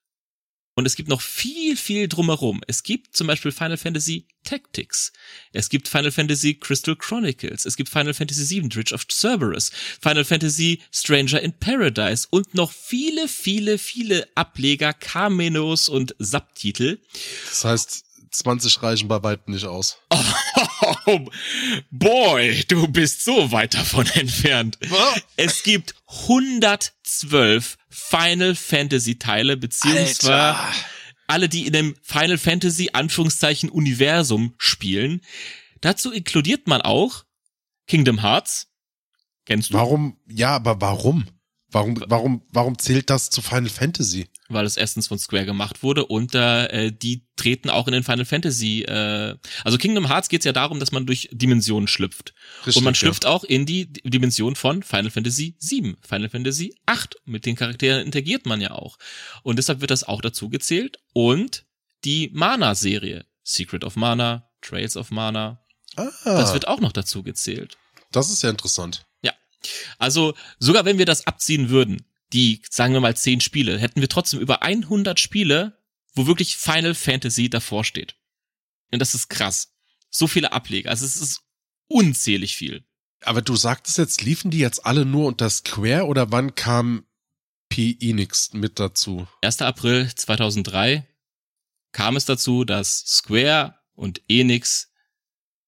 [0.77, 2.61] Und es gibt noch viel, viel drumherum.
[2.67, 5.11] Es gibt zum Beispiel Final Fantasy Tactics.
[5.51, 7.65] Es gibt Final Fantasy Crystal Chronicles.
[7.65, 9.71] Es gibt Final Fantasy VII Bridge of Cerberus.
[9.99, 12.27] Final Fantasy Stranger in Paradise.
[12.29, 16.99] Und noch viele, viele, viele Ableger, Cameos und Subtitel.
[17.49, 19.97] Das heißt, 20 reichen bei weitem nicht aus.
[21.05, 21.29] Oh,
[21.89, 24.77] boy, du bist so weit davon entfernt.
[25.37, 30.55] Es gibt 112 Final Fantasy Teile, beziehungsweise
[31.27, 35.21] alle, die in dem Final Fantasy Anführungszeichen Universum spielen.
[35.81, 37.23] Dazu inkludiert man auch
[37.87, 38.67] Kingdom Hearts.
[39.45, 39.75] Kennst du?
[39.75, 41.25] Warum, ja, aber warum?
[41.69, 44.27] Warum, warum, warum zählt das zu Final Fantasy?
[44.47, 48.23] Weil es erstens von Square gemacht wurde und äh, die treten auch in den Final
[48.23, 48.83] Fantasy.
[48.83, 52.33] Äh, also Kingdom Hearts geht es ja darum, dass man durch Dimensionen schlüpft.
[52.59, 52.99] Richtig, und man ja.
[52.99, 57.17] schlüpft auch in die Dimension von Final Fantasy 7, Final Fantasy 8.
[57.25, 58.97] Mit den Charakteren interagiert man ja auch.
[59.43, 60.99] Und deshalb wird das auch dazu gezählt.
[61.11, 61.65] Und
[62.05, 63.25] die Mana-Serie.
[63.43, 65.61] Secret of Mana, Trails of Mana.
[65.97, 67.77] Ah, Das wird auch noch dazu gezählt.
[68.11, 69.05] das ist ja interessant.
[69.97, 74.09] Also sogar wenn wir das abziehen würden, die, sagen wir mal, 10 Spiele, hätten wir
[74.09, 75.77] trotzdem über 100 Spiele,
[76.13, 78.15] wo wirklich Final Fantasy davor steht.
[78.91, 79.73] Und das ist krass.
[80.09, 80.89] So viele Ableger.
[80.89, 81.41] Also es ist
[81.87, 82.83] unzählig viel.
[83.21, 87.05] Aber du sagtest jetzt, liefen die jetzt alle nur unter Square oder wann kam
[87.69, 87.97] P.
[87.99, 89.27] Enix mit dazu?
[89.41, 89.61] 1.
[89.61, 91.05] April 2003
[91.91, 94.91] kam es dazu, dass Square und Enix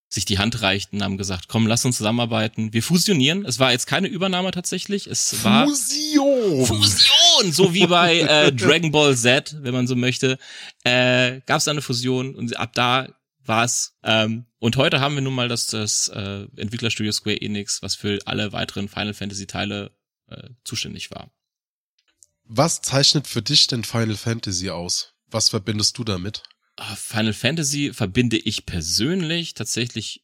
[0.10, 2.74] sich die Hand reichten und haben gesagt, komm, lass uns zusammenarbeiten.
[2.74, 3.46] Wir fusionieren.
[3.46, 5.06] Es war jetzt keine Übernahme tatsächlich.
[5.06, 6.66] Es war Fusion!
[6.66, 10.40] Fusion, so wie bei äh, Dragon Ball Z, wenn man so möchte,
[10.84, 13.08] äh, gab es eine Fusion und ab da
[13.46, 13.98] war es.
[14.04, 18.20] Ähm, und heute haben wir nun mal das, das äh, Entwicklerstudio Square Enix, was für
[18.26, 19.92] alle weiteren Final Fantasy Teile
[20.28, 21.30] äh, zuständig war.
[22.46, 25.14] Was zeichnet für dich denn Final Fantasy aus?
[25.28, 26.42] Was verbindest du damit?
[26.96, 30.24] Final Fantasy verbinde ich persönlich tatsächlich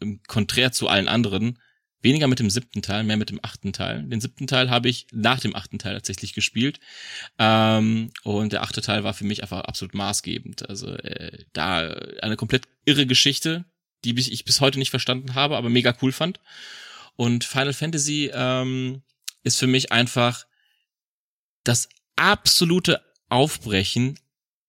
[0.00, 1.58] im Konträr zu allen anderen
[2.04, 4.04] weniger mit dem siebten Teil, mehr mit dem achten Teil.
[4.04, 6.78] Den siebten Teil habe ich nach dem achten Teil tatsächlich gespielt.
[7.38, 10.68] Ähm, und der achte Teil war für mich einfach absolut maßgebend.
[10.68, 11.88] Also äh, da
[12.22, 13.64] eine komplett irre Geschichte,
[14.04, 16.40] die ich bis heute nicht verstanden habe, aber mega cool fand.
[17.16, 19.02] Und Final Fantasy ähm,
[19.42, 20.44] ist für mich einfach
[21.64, 24.18] das absolute Aufbrechen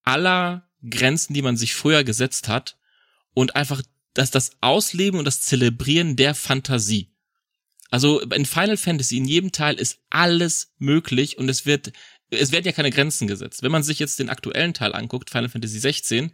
[0.04, 2.78] aller Grenzen, die man sich früher gesetzt hat
[3.34, 3.82] und einfach
[4.14, 7.12] das, das Ausleben und das Zelebrieren der Fantasie.
[7.92, 11.92] Also in Final Fantasy, in jedem Teil ist alles möglich und es wird,
[12.30, 13.62] es werden ja keine Grenzen gesetzt.
[13.62, 16.32] Wenn man sich jetzt den aktuellen Teil anguckt, Final Fantasy 16,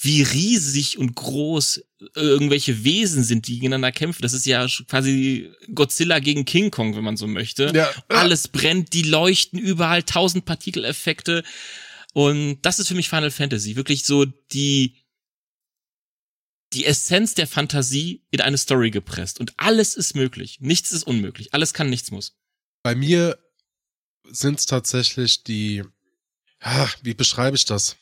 [0.00, 1.82] wie riesig und groß
[2.14, 4.22] irgendwelche Wesen sind, die gegeneinander kämpfen.
[4.22, 7.72] Das ist ja quasi Godzilla gegen King Kong, wenn man so möchte.
[7.74, 7.90] Ja.
[8.08, 11.44] Alles brennt, die leuchten überall, tausend Partikeleffekte.
[12.18, 13.76] Und das ist für mich Final Fantasy.
[13.76, 15.04] Wirklich so die,
[16.72, 19.38] die Essenz der Fantasie in eine Story gepresst.
[19.38, 20.58] Und alles ist möglich.
[20.60, 21.54] Nichts ist unmöglich.
[21.54, 22.36] Alles kann, nichts muss.
[22.82, 23.38] Bei mir
[24.28, 25.84] sind es tatsächlich die,
[26.58, 27.94] ah, wie beschreibe ich das?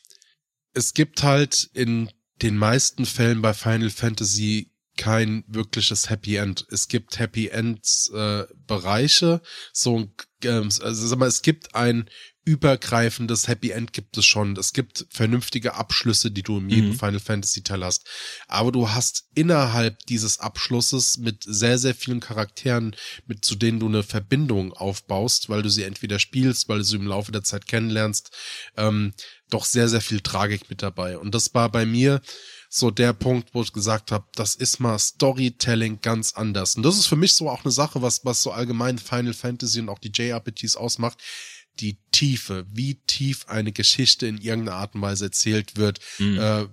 [0.73, 2.09] Es gibt halt in
[2.41, 6.65] den meisten Fällen bei Final Fantasy kein wirkliches Happy End.
[6.71, 9.43] Es gibt Happy Ends äh, Bereiche,
[9.73, 10.11] so
[10.43, 12.09] ähm, also sag mal, es gibt ein
[12.47, 14.55] übergreifendes Happy End gibt es schon.
[14.55, 16.99] Es gibt vernünftige Abschlüsse, die du in jedem mhm.
[16.99, 18.07] Final Fantasy Teil hast.
[18.47, 22.95] Aber du hast innerhalb dieses Abschlusses mit sehr, sehr vielen Charakteren,
[23.27, 26.95] mit zu denen du eine Verbindung aufbaust, weil du sie entweder spielst, weil du sie
[26.95, 28.31] im Laufe der Zeit kennenlernst,
[28.77, 29.13] ähm,
[29.49, 31.17] doch sehr, sehr viel Tragik mit dabei.
[31.17, 32.21] Und das war bei mir
[32.69, 36.75] so der Punkt, wo ich gesagt habe, das ist mal Storytelling ganz anders.
[36.75, 39.79] Und das ist für mich so auch eine Sache, was, was so allgemein Final Fantasy
[39.79, 41.17] und auch die JRPGs ausmacht.
[41.79, 45.99] Die Tiefe, wie tief eine Geschichte in irgendeiner Art und Weise erzählt wird.
[46.19, 46.39] Mhm.
[46.39, 46.65] Äh,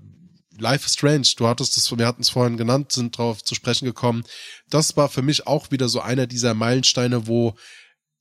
[0.57, 3.87] Life is Strange, du hattest es, wir hatten es vorhin genannt, sind drauf zu sprechen
[3.87, 4.25] gekommen.
[4.71, 7.57] Das war für mich auch wieder so einer dieser Meilensteine, wo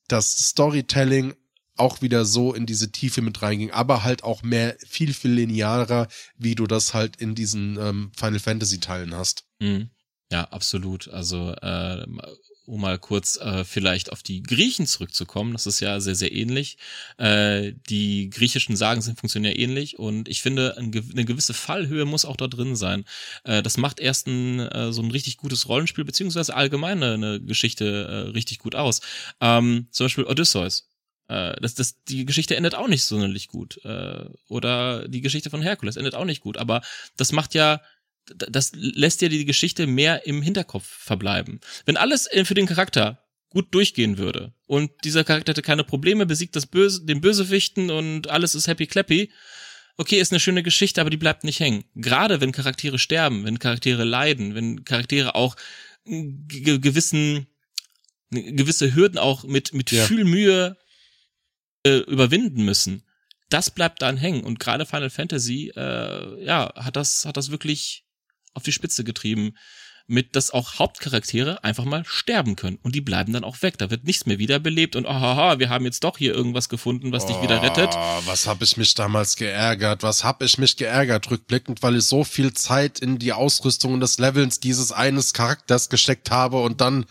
[0.07, 1.35] das Storytelling
[1.75, 6.07] auch wieder so in diese Tiefe mit reinging, aber halt auch mehr, viel, viel linearer,
[6.37, 9.45] wie du das halt in diesen ähm, Final Fantasy Teilen hast.
[9.59, 9.89] Mhm.
[10.31, 11.07] Ja, absolut.
[11.09, 12.05] Also, äh,
[12.65, 16.77] um mal kurz äh, vielleicht auf die Griechen zurückzukommen, das ist ja sehr, sehr ähnlich.
[17.17, 22.25] Äh, die griechischen Sagen sind funktionieren ähnlich und ich finde, ein, eine gewisse Fallhöhe muss
[22.25, 23.05] auch da drin sein.
[23.43, 27.41] Äh, das macht erst ein, äh, so ein richtig gutes Rollenspiel, beziehungsweise allgemein eine, eine
[27.41, 29.01] Geschichte äh, richtig gut aus.
[29.41, 30.87] Ähm, zum Beispiel Odysseus
[31.27, 33.83] äh, das, das, die Geschichte endet auch nicht sonderlich gut.
[33.85, 36.57] Äh, oder die Geschichte von Herkules endet auch nicht gut.
[36.57, 36.81] Aber
[37.17, 37.81] das macht ja,
[38.25, 41.59] das lässt ja die Geschichte mehr im Hinterkopf verbleiben.
[41.85, 46.55] Wenn alles für den Charakter gut durchgehen würde und dieser Charakter hätte keine Probleme, besiegt
[46.55, 49.31] das Böse, den Bösewichten und alles ist happy clappy,
[49.97, 51.83] okay, ist eine schöne Geschichte, aber die bleibt nicht hängen.
[51.95, 55.55] Gerade wenn Charaktere sterben, wenn Charaktere leiden, wenn Charaktere auch
[56.05, 57.47] gewissen
[58.29, 60.03] gewisse Hürden auch mit mit ja.
[60.05, 60.75] viel Mühe
[61.85, 63.03] äh, überwinden müssen.
[63.49, 64.43] Das bleibt dann hängen.
[64.43, 68.03] Und gerade Final Fantasy, äh, ja, hat das, hat das wirklich
[68.53, 69.55] auf die Spitze getrieben.
[70.05, 72.77] Mit, dass auch Hauptcharaktere einfach mal sterben können.
[72.83, 73.77] Und die bleiben dann auch weg.
[73.77, 77.23] Da wird nichts mehr wiederbelebt und ahaha, wir haben jetzt doch hier irgendwas gefunden, was
[77.23, 77.95] oh, dich wieder rettet.
[78.25, 80.03] Was hab ich mich damals geärgert?
[80.03, 84.01] Was hab ich mich geärgert rückblickend, weil ich so viel Zeit in die Ausrüstung und
[84.01, 87.05] das Levels dieses eines Charakters gesteckt habe und dann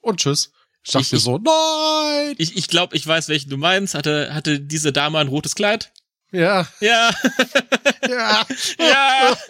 [0.00, 0.52] und tschüss.
[0.82, 2.34] Ich dachte ich, so, nein!
[2.38, 3.94] Ich, ich glaube, ich weiß, welchen du meinst.
[3.94, 5.92] Hatte, hatte diese Dame ein rotes Kleid?
[6.32, 6.66] Ja.
[6.80, 7.10] Ja.
[8.08, 8.46] ja.
[8.78, 9.36] ja.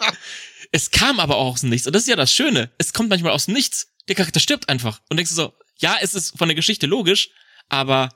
[0.71, 1.87] Es kam aber auch aus dem Nichts.
[1.87, 2.71] Und das ist ja das Schöne.
[2.77, 3.87] Es kommt manchmal aus dem Nichts.
[4.07, 5.01] Der Charakter stirbt einfach.
[5.09, 7.29] Und denkst du so, ja, es ist von der Geschichte logisch,
[7.69, 8.09] aber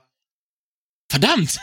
[1.10, 1.60] verdammt.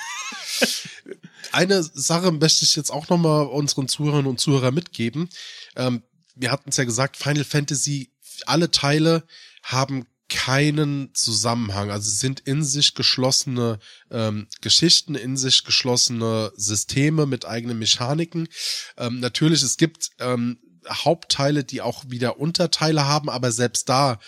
[1.52, 5.28] Eine Sache möchte ich jetzt auch nochmal unseren Zuhörern und Zuhörern mitgeben.
[5.76, 6.02] Ähm,
[6.34, 8.12] wir hatten es ja gesagt, Final Fantasy,
[8.46, 9.24] alle Teile
[9.62, 11.90] haben keinen Zusammenhang.
[11.90, 13.78] Also sind in sich geschlossene
[14.10, 18.48] ähm, Geschichten, in sich geschlossene Systeme mit eigenen Mechaniken.
[18.96, 20.58] Ähm, natürlich, es gibt ähm,
[20.88, 24.18] Hauptteile, die auch wieder Unterteile haben, aber selbst da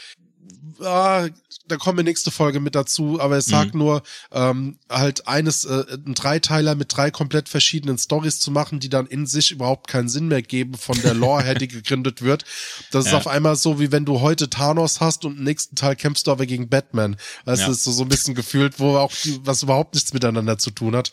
[0.80, 1.28] ah,
[1.66, 3.80] da kommen wir nächste Folge mit dazu, aber es sagt mhm.
[3.80, 4.02] nur,
[4.32, 9.07] ähm, halt eines, äh, ein Dreiteiler mit drei komplett verschiedenen Stories zu machen, die dann
[9.07, 12.44] in sich überhaupt keinen Sinn mehr geben von der Lore her, die gegründet wird.
[12.90, 13.11] Das ja.
[13.11, 16.26] ist auf einmal so, wie wenn du heute Thanos hast und im nächsten Teil kämpfst
[16.26, 17.16] du aber gegen Batman.
[17.44, 17.68] Das ja.
[17.68, 20.96] ist so, so ein bisschen gefühlt, wo auch die, was überhaupt nichts miteinander zu tun
[20.96, 21.12] hat.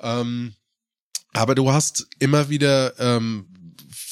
[0.00, 0.54] Ähm,
[1.32, 3.46] aber du hast immer wieder ähm,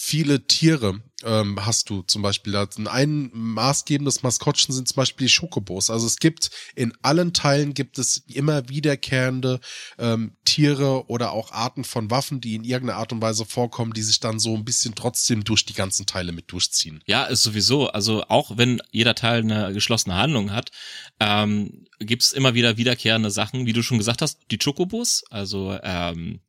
[0.06, 2.52] viele Tiere ähm, hast du zum Beispiel.
[2.52, 5.90] Da ein maßgebendes Maskottchen sind zum Beispiel die Schokobos.
[5.90, 9.58] Also es gibt in allen Teilen gibt es immer wiederkehrende
[9.98, 14.02] ähm, Tiere oder auch Arten von Waffen, die in irgendeiner Art und Weise vorkommen, die
[14.02, 17.02] sich dann so ein bisschen trotzdem durch die ganzen Teile mit durchziehen.
[17.06, 17.88] Ja, ist sowieso.
[17.88, 20.70] Also auch wenn jeder Teil eine geschlossene Handlung hat,
[21.18, 26.40] ähm, gibt's immer wieder wiederkehrende Sachen, wie du schon gesagt hast, die Chocobos, also ähm,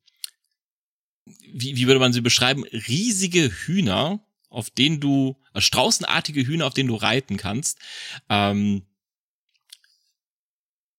[1.53, 2.63] wie, wie würde man sie beschreiben?
[2.63, 7.79] Riesige Hühner, auf denen du, äh, straußenartige Hühner, auf denen du reiten kannst.
[8.29, 8.83] Ähm,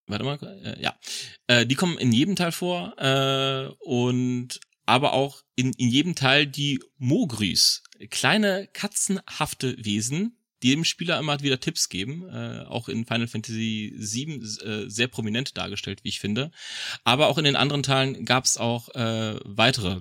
[0.06, 0.98] warte mal, äh, ja.
[1.46, 6.46] Äh, die kommen in jedem Teil vor äh, und aber auch in, in jedem Teil
[6.46, 13.04] die Mogris, kleine katzenhafte Wesen, die dem Spieler immer wieder Tipps geben, äh, auch in
[13.04, 16.50] Final Fantasy VII äh, sehr prominent dargestellt, wie ich finde.
[17.04, 20.00] Aber auch in den anderen Teilen gab es auch äh, weitere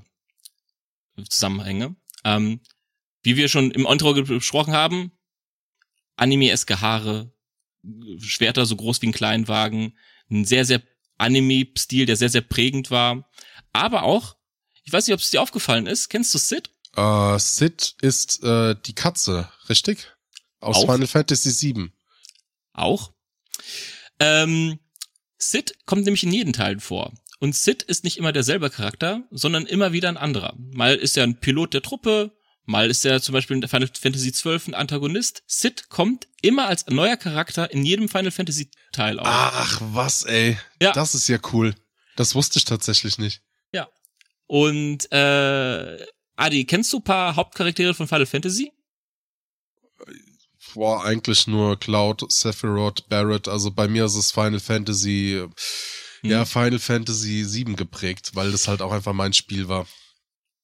[1.30, 1.96] Zusammenhänge.
[2.24, 2.62] Ähm,
[3.24, 5.12] wie wir schon im Intro besprochen haben,
[6.16, 7.32] Anime-eske Haare,
[8.20, 9.98] Schwerter so groß wie ein Kleinwagen,
[10.30, 10.82] ein sehr, sehr
[11.18, 13.30] Anime-Stil, der sehr, sehr prägend war.
[13.74, 14.36] Aber auch,
[14.84, 16.72] ich weiß nicht, ob es dir aufgefallen ist, kennst du Sid?
[16.96, 20.08] Uh, Sid ist äh, die Katze, richtig?
[20.60, 20.94] Aus auch?
[20.94, 21.92] Final Fantasy VII.
[22.74, 23.14] Auch.
[24.20, 24.80] Ähm,
[25.38, 27.14] Sid kommt nämlich in jedem Teil vor.
[27.40, 30.56] Und Sid ist nicht immer derselbe Charakter, sondern immer wieder ein anderer.
[30.58, 32.38] Mal ist er ein Pilot der Truppe,
[32.70, 35.42] Mal ist er zum Beispiel in Final Fantasy XII ein Antagonist.
[35.48, 39.28] Sid kommt immer als neuer Charakter in jedem Final Fantasy Teil auf.
[39.30, 40.58] Ach, was, ey.
[40.82, 40.92] Ja.
[40.92, 41.76] Das ist ja cool.
[42.18, 43.42] Das wusste ich tatsächlich nicht.
[43.72, 43.88] Ja.
[44.48, 48.74] Und äh, Adi, kennst du ein paar Hauptcharaktere von Final Fantasy?
[50.74, 53.48] Boah, eigentlich nur Cloud, Sephiroth, Barrett.
[53.48, 55.48] Also bei mir ist es Final Fantasy,
[56.22, 56.30] Hm.
[56.30, 59.88] ja, Final Fantasy 7 geprägt, weil das halt auch einfach mein Spiel war.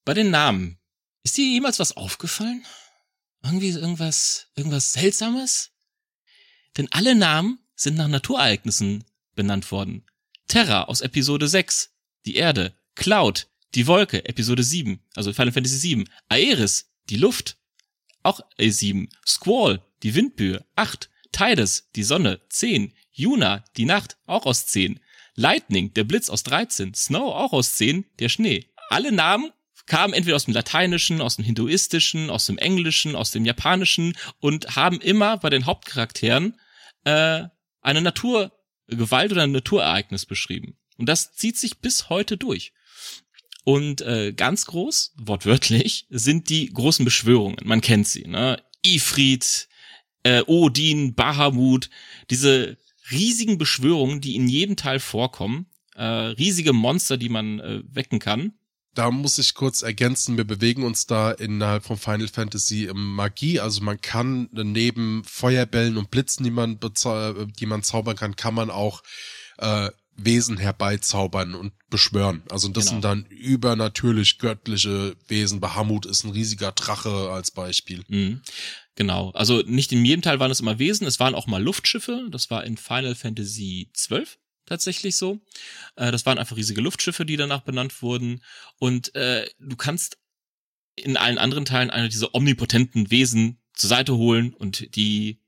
[0.06, 0.80] Bei den Namen.
[1.24, 2.66] Ist dir jemals was aufgefallen?
[3.44, 5.72] Irgendwie irgendwas, irgendwas Seltsames?
[6.78, 9.04] Denn alle Namen sind nach Naturereignissen
[9.36, 10.06] benannt worden.
[10.48, 11.92] Terra aus Episode 6,
[12.26, 12.78] die Erde.
[12.96, 16.10] Cloud, die Wolke, Episode 7, also Final Fantasy 7.
[16.30, 17.58] Aeris, die Luft,
[18.22, 19.10] auch A7.
[19.26, 21.10] Squall, die Windböe, 8.
[21.32, 22.94] Tidus, die Sonne, 10.
[23.12, 25.00] Yuna, die Nacht, auch aus 10.
[25.36, 26.94] Lightning, der Blitz aus 13.
[26.94, 28.06] Snow, auch aus 10.
[28.20, 28.68] Der Schnee.
[28.90, 29.52] Alle Namen
[29.86, 34.76] kamen entweder aus dem Lateinischen, aus dem Hinduistischen, aus dem Englischen, aus dem Japanischen und
[34.76, 36.60] haben immer bei den Hauptcharakteren
[37.04, 37.44] äh,
[37.82, 40.78] eine Naturgewalt oder ein Naturereignis beschrieben.
[40.98, 42.74] Und das zieht sich bis heute durch.
[43.66, 47.58] Und äh, ganz groß, wortwörtlich, sind die großen Beschwörungen.
[47.64, 48.62] Man kennt sie, ne?
[48.86, 49.70] Ifrit,
[50.24, 51.90] äh, Odin, Bahamut,
[52.30, 52.78] diese
[53.12, 58.54] riesigen Beschwörungen, die in jedem Teil vorkommen, äh, riesige Monster, die man äh, wecken kann.
[58.96, 63.60] Da muss ich kurz ergänzen, wir bewegen uns da innerhalb von Final Fantasy im Magie.
[63.60, 68.70] Also man kann neben Feuerbällen und Blitzen, die man, die man zaubern kann, kann man
[68.70, 69.02] auch
[69.58, 72.44] äh, Wesen herbeizaubern und beschwören.
[72.52, 72.94] Also das Genau.
[72.94, 75.60] sind dann übernatürlich göttliche Wesen.
[75.60, 78.04] Bahamut ist ein riesiger Drache als Beispiel.
[78.08, 78.42] Mhm.
[78.96, 79.32] Genau.
[79.32, 82.28] Also nicht in jedem Teil waren es immer Wesen, es waren auch mal Luftschiffe.
[82.30, 84.26] Das war in Final Fantasy XII
[84.66, 85.40] tatsächlich so.
[85.96, 88.44] Äh, das waren einfach riesige Luftschiffe, die danach benannt wurden.
[88.78, 90.18] Und äh, du kannst
[90.96, 95.42] in allen anderen Teilen eine dieser omnipotenten Wesen zur Seite holen und die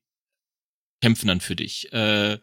[1.01, 1.93] kämpfen dann für dich.
[1.93, 2.39] Äh,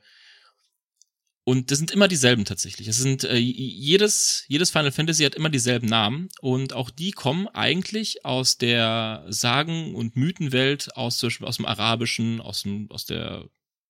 [1.44, 2.86] und das sind immer dieselben tatsächlich.
[2.86, 7.48] Es sind äh, jedes jedes Final Fantasy hat immer dieselben Namen und auch die kommen
[7.48, 13.48] eigentlich aus der Sagen- und Mythenwelt, aus aus dem Arabischen, aus dem aus der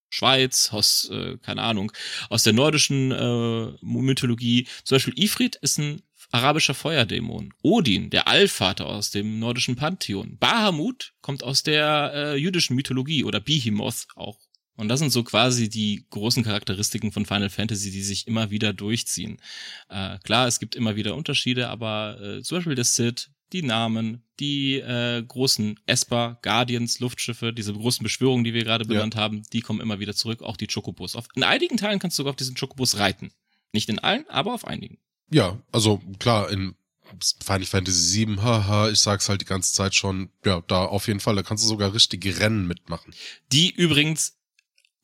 [0.09, 1.91] Schweiz, aus äh, keine Ahnung,
[2.29, 4.67] aus der nordischen äh, Mythologie.
[4.83, 6.01] Zum Beispiel Ifrit ist ein
[6.31, 7.53] arabischer Feuerdämon.
[7.61, 10.37] Odin, der Allvater aus dem nordischen Pantheon.
[10.37, 14.39] Bahamut kommt aus der äh, jüdischen Mythologie oder Behemoth auch.
[14.75, 18.73] Und das sind so quasi die großen Charakteristiken von Final Fantasy, die sich immer wieder
[18.73, 19.39] durchziehen.
[19.89, 24.23] Äh, klar, es gibt immer wieder Unterschiede, aber äh, zum Beispiel der Sid, die Namen,
[24.39, 29.61] die äh, großen Esper, Guardians, Luftschiffe, diese großen Beschwörungen, die wir gerade benannt haben, die
[29.61, 31.15] kommen immer wieder zurück, auch die Chocobos.
[31.15, 33.31] Auf, in einigen Teilen kannst du sogar auf diesen Chocobos reiten.
[33.71, 34.97] Nicht in allen, aber auf einigen.
[35.29, 36.75] Ja, also klar, in
[37.43, 41.19] Final Fantasy 7, haha, ich sag's halt die ganze Zeit schon, ja, da auf jeden
[41.19, 43.13] Fall, da kannst du sogar richtige Rennen mitmachen.
[43.51, 44.37] Die übrigens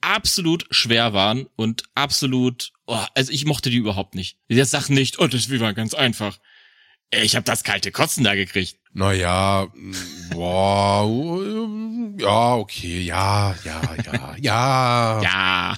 [0.02, 4.38] absolut schwer waren und absolut, oh, also ich mochte die überhaupt nicht.
[4.48, 6.40] Jetzt sag nicht, oh, das war ganz einfach.
[7.12, 8.78] Ich habe das kalte Kotzen da gekriegt.
[8.94, 9.68] Naja,
[10.32, 11.06] boah,
[12.20, 15.22] ja, okay, ja, ja, ja, ja.
[15.22, 15.78] Ja.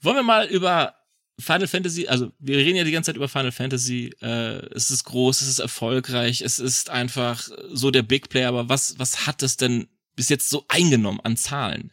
[0.00, 0.94] Wollen wir mal über
[1.38, 5.04] Final Fantasy, also wir reden ja die ganze Zeit über Final Fantasy, äh, es ist
[5.04, 9.42] groß, es ist erfolgreich, es ist einfach so der Big Player, aber was, was hat
[9.42, 11.90] es denn bis jetzt so eingenommen an Zahlen?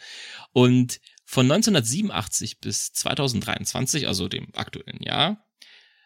[0.52, 5.47] Und von 1987 bis 2023, also dem aktuellen Jahr,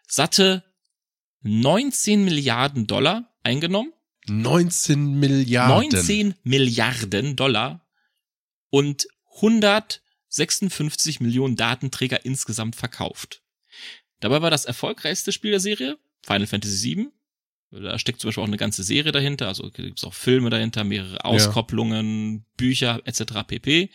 [0.07, 0.63] satte
[1.41, 3.93] 19 Milliarden Dollar eingenommen
[4.27, 5.89] 19 Milliarden.
[5.89, 7.85] 19 Milliarden Dollar
[8.69, 13.41] und 156 Millionen Datenträger insgesamt verkauft.
[14.19, 17.09] Dabei war das erfolgreichste Spiel der Serie Final Fantasy VII.
[17.81, 20.83] Da steckt zum Beispiel auch eine ganze Serie dahinter, also gibt es auch Filme dahinter,
[20.83, 23.47] mehrere Auskopplungen, Bücher etc.
[23.47, 23.89] pp.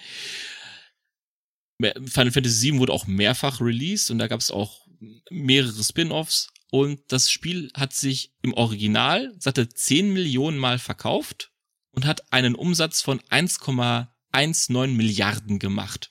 [1.80, 4.86] Final Fantasy VII wurde auch mehrfach released und da gab es auch
[5.30, 11.52] mehrere Spin-offs und das Spiel hat sich im Original satte 10 Millionen Mal verkauft
[11.92, 16.10] und hat einen Umsatz von 1,19 Milliarden gemacht.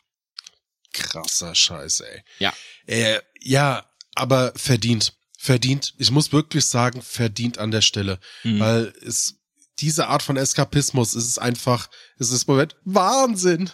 [0.94, 2.24] Krasser Scheiß, ey.
[2.40, 2.54] Ja.
[2.86, 5.17] Äh, ja, aber verdient.
[5.38, 5.94] Verdient.
[5.98, 8.20] Ich muss wirklich sagen, verdient an der Stelle.
[8.44, 8.60] Mhm.
[8.60, 9.36] Weil es,
[9.80, 13.70] diese Art von Eskapismus, es ist einfach, es ist im Moment Wahnsinn.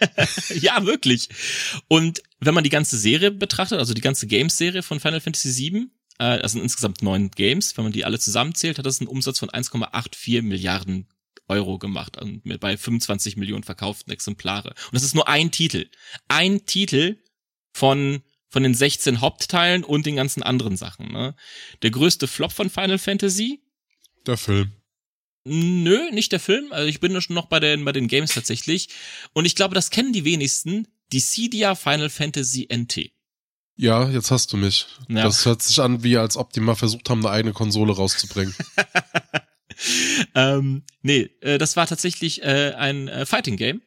[0.60, 1.30] ja, wirklich.
[1.88, 5.86] Und wenn man die ganze Serie betrachtet, also die ganze Games-Serie von Final Fantasy VII,
[6.18, 9.38] äh, das sind insgesamt neun Games, wenn man die alle zusammenzählt, hat das einen Umsatz
[9.38, 11.08] von 1,84 Milliarden
[11.48, 14.68] Euro gemacht und mit bei 25 Millionen verkauften Exemplare.
[14.68, 15.88] Und das ist nur ein Titel.
[16.28, 17.16] Ein Titel
[17.72, 21.12] von von den 16 Hauptteilen und den ganzen anderen Sachen.
[21.12, 21.34] Ne?
[21.82, 23.60] Der größte Flop von Final Fantasy,
[24.26, 24.72] Der Film.
[25.44, 26.72] Nö, nicht der Film.
[26.72, 28.90] Also ich bin schon noch bei den, bei den Games tatsächlich.
[29.32, 30.86] Und ich glaube, das kennen die wenigsten.
[31.12, 33.10] Dissidia Final Fantasy NT.
[33.76, 34.86] Ja, jetzt hast du mich.
[35.08, 35.22] Ja.
[35.22, 38.54] Das hört sich an, wie als ob die mal versucht haben, eine eigene Konsole rauszubringen.
[40.34, 43.80] ähm, nee, äh, das war tatsächlich äh, ein äh, Fighting Game.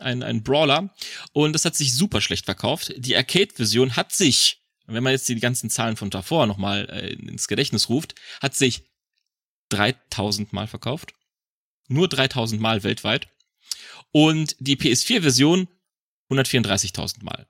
[0.00, 0.94] Ein, ein Brawler.
[1.32, 2.92] Und das hat sich super schlecht verkauft.
[2.96, 7.48] Die Arcade-Version hat sich, wenn man jetzt die ganzen Zahlen von davor nochmal äh, ins
[7.48, 8.84] Gedächtnis ruft, hat sich
[9.70, 11.14] 3000 Mal verkauft.
[11.88, 13.28] Nur 3000 Mal weltweit.
[14.12, 15.68] Und die PS4-Version
[16.30, 17.46] 134.000 Mal.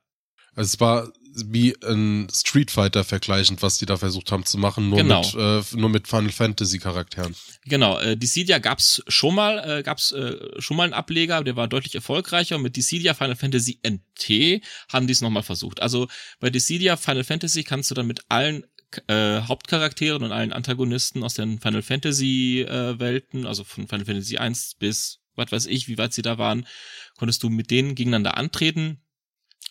[0.55, 4.89] Also es war wie ein Street Fighter vergleichend, was die da versucht haben zu machen,
[4.89, 5.23] nur Genau.
[5.23, 7.35] mit äh, nur mit Final Fantasy Charakteren.
[7.65, 11.69] Genau, äh, Dissidia gab's schon mal, äh, gab's äh, schon mal einen Ableger, der war
[11.69, 12.57] deutlich erfolgreicher.
[12.57, 15.81] Und mit Dissidia Final Fantasy NT haben die es nochmal versucht.
[15.83, 16.09] Also
[16.41, 18.65] bei Dissidia Final Fantasy kannst du dann mit allen
[19.07, 24.39] äh, Hauptcharakteren und allen Antagonisten aus den Final Fantasy äh, Welten, also von Final Fantasy
[24.39, 26.67] 1 bis was weiß ich, wie weit sie da waren,
[27.17, 29.01] konntest du mit denen gegeneinander antreten.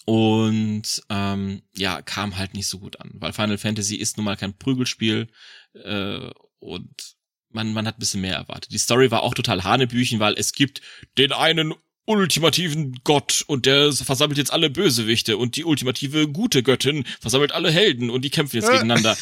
[0.05, 4.37] Und ähm, ja, kam halt nicht so gut an, weil Final Fantasy ist nun mal
[4.37, 5.27] kein Prügelspiel
[5.73, 6.29] äh,
[6.59, 7.15] und
[7.51, 8.71] man, man hat ein bisschen mehr erwartet.
[8.71, 10.81] Die Story war auch total Hanebüchen, weil es gibt
[11.17, 11.73] den einen
[12.05, 17.69] ultimativen Gott und der versammelt jetzt alle Bösewichte und die ultimative gute Göttin versammelt alle
[17.69, 19.15] Helden und die kämpfen jetzt gegeneinander.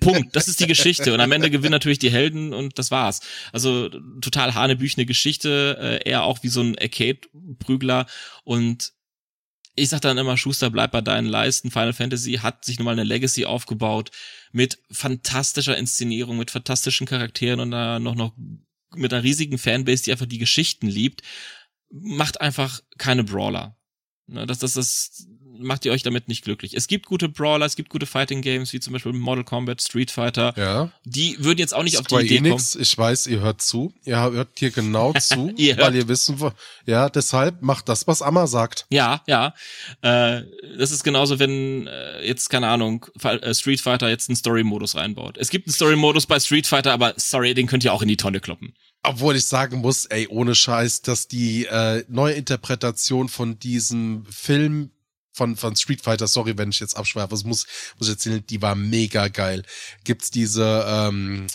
[0.00, 0.34] Punkt.
[0.34, 1.12] Das ist die Geschichte.
[1.12, 3.20] Und am Ende gewinnen natürlich die Helden und das war's.
[3.52, 8.06] Also total hanebüchene Geschichte, äh, eher auch wie so ein Arcade-Prügler.
[8.44, 8.92] Und
[9.74, 11.70] ich sag dann immer, Schuster, bleib bei deinen Leisten.
[11.70, 14.10] Final Fantasy hat sich nun mal eine Legacy aufgebaut
[14.52, 18.34] mit fantastischer Inszenierung, mit fantastischen Charakteren und dann noch, noch
[18.94, 21.22] mit einer riesigen Fanbase, die einfach die Geschichten liebt.
[21.90, 23.76] Macht einfach keine Brawler.
[24.26, 25.26] Ne, Das, das, das
[25.58, 26.74] macht ihr euch damit nicht glücklich.
[26.74, 30.10] Es gibt gute Brawler, es gibt gute Fighting Games, wie zum Beispiel Mortal Kombat, Street
[30.10, 30.54] Fighter.
[30.56, 30.90] Ja.
[31.04, 32.46] Die würden jetzt auch nicht auf die Square Idee kommen.
[32.46, 33.92] Enix, ich weiß, ihr hört zu.
[34.04, 35.86] Ihr hört hier genau zu, Ihr hört.
[35.88, 36.54] weil ihr wissen wollt.
[36.86, 38.86] Ja, deshalb macht das, was Amma sagt.
[38.90, 39.54] Ja, ja.
[40.02, 40.42] Äh,
[40.78, 45.36] das ist genauso, wenn äh, jetzt, keine Ahnung, äh, Street Fighter jetzt einen Story-Modus reinbaut.
[45.38, 48.16] Es gibt einen Story-Modus bei Street Fighter, aber sorry, den könnt ihr auch in die
[48.16, 48.74] Tonne kloppen.
[49.04, 54.90] Obwohl ich sagen muss, ey, ohne Scheiß, dass die äh, neue Interpretation von diesem Film
[55.32, 57.66] von, von Street Fighter, sorry, wenn ich jetzt abschweife, das muss,
[57.98, 59.64] muss ich erzählen, die war mega geil.
[60.04, 61.46] Gibt's diese, ähm,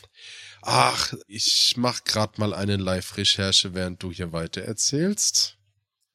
[0.61, 5.57] ach, ich mach grad mal eine Live-Recherche, während du hier weiter erzählst.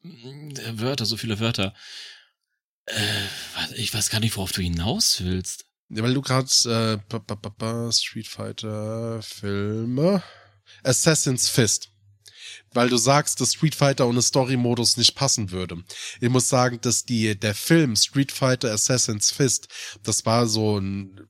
[0.04, 1.74] Äh, Wörter, so viele Wörter.
[2.86, 3.26] Äh,
[3.76, 5.66] ich weiß gar nicht, worauf du hinaus willst.
[5.88, 10.22] Ja, Weil du gerade äh, Street Fighter Filme
[10.82, 11.91] Assassin's Fist.
[12.72, 15.82] Weil du sagst, dass Street Fighter ohne Story-Modus nicht passen würde.
[16.20, 19.68] Ich muss sagen, dass die, der Film Street Fighter Assassin's Fist,
[20.02, 21.20] das war so ein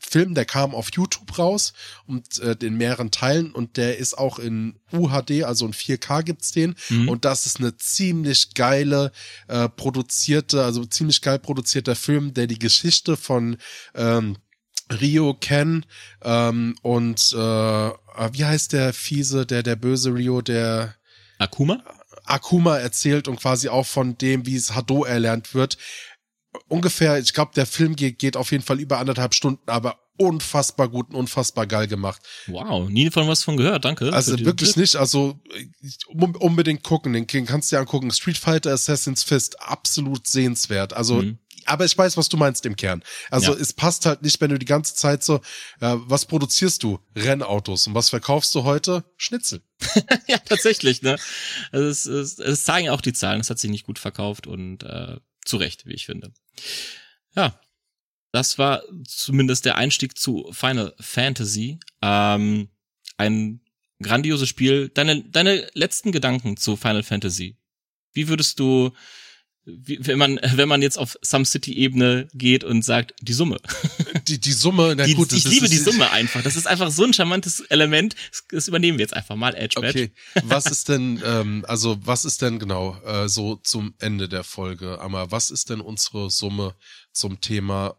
[0.00, 1.72] Film, der kam auf YouTube raus
[2.06, 6.52] und äh, in mehreren Teilen und der ist auch in UHD, also in 4K gibt's
[6.52, 7.08] den Mhm.
[7.08, 9.12] und das ist eine ziemlich geile
[9.48, 13.56] äh, produzierte, also ziemlich geil produzierter Film, der die Geschichte von
[13.94, 14.36] ähm,
[14.90, 15.84] Rio Ken
[16.22, 20.94] ähm, und äh, ah, wie heißt der fiese, der der böse Rio, der
[21.38, 21.82] Akuma?
[22.24, 25.76] Akuma erzählt und quasi auch von dem, wie es Hado erlernt wird.
[26.68, 30.88] Ungefähr, ich glaube, der Film geht, geht auf jeden Fall über anderthalb Stunden, aber unfassbar
[30.88, 32.22] gut und unfassbar geil gemacht.
[32.46, 34.12] Wow, nie von was von gehört, danke.
[34.12, 34.80] Also wirklich Tipp.
[34.80, 35.38] nicht, also
[36.08, 38.10] unbedingt gucken, den kannst du dir angucken.
[38.10, 40.94] Street Fighter Assassin's Fist, absolut sehenswert.
[40.94, 41.38] Also, Mhm.
[41.66, 43.02] Aber ich weiß, was du meinst im Kern.
[43.30, 43.60] Also Ja.
[43.60, 45.36] es passt halt nicht, wenn du die ganze Zeit so,
[45.80, 46.98] äh, was produzierst du?
[47.14, 47.86] Rennautos.
[47.86, 49.04] Und was verkaufst du heute?
[49.16, 49.62] Schnitzel.
[50.28, 51.16] ja, tatsächlich, ne?
[51.72, 54.82] Also es, es, es zeigen auch die Zahlen, es hat sich nicht gut verkauft und
[54.82, 56.32] äh, zu Recht, wie ich finde.
[57.34, 57.60] Ja,
[58.32, 61.78] das war zumindest der Einstieg zu Final Fantasy.
[62.02, 62.68] Ähm,
[63.16, 63.60] ein
[64.02, 64.90] grandioses Spiel.
[64.90, 67.56] Deine, deine letzten Gedanken zu Final Fantasy.
[68.12, 68.92] Wie würdest du,
[69.66, 73.58] wenn man, wenn man jetzt auf Some City-Ebene geht und sagt, die Summe.
[74.28, 76.42] Die, die Summe, na Die, gut, ich liebe die Summe einfach.
[76.42, 78.14] Das ist einfach so ein charmantes Element.
[78.50, 79.76] Das, übernehmen wir jetzt einfach mal, Edge.
[79.78, 80.10] Okay,
[80.44, 85.00] was ist denn, ähm, also was ist denn genau äh, so zum Ende der Folge,
[85.00, 86.74] aber was ist denn unsere Summe
[87.12, 87.96] zum Thema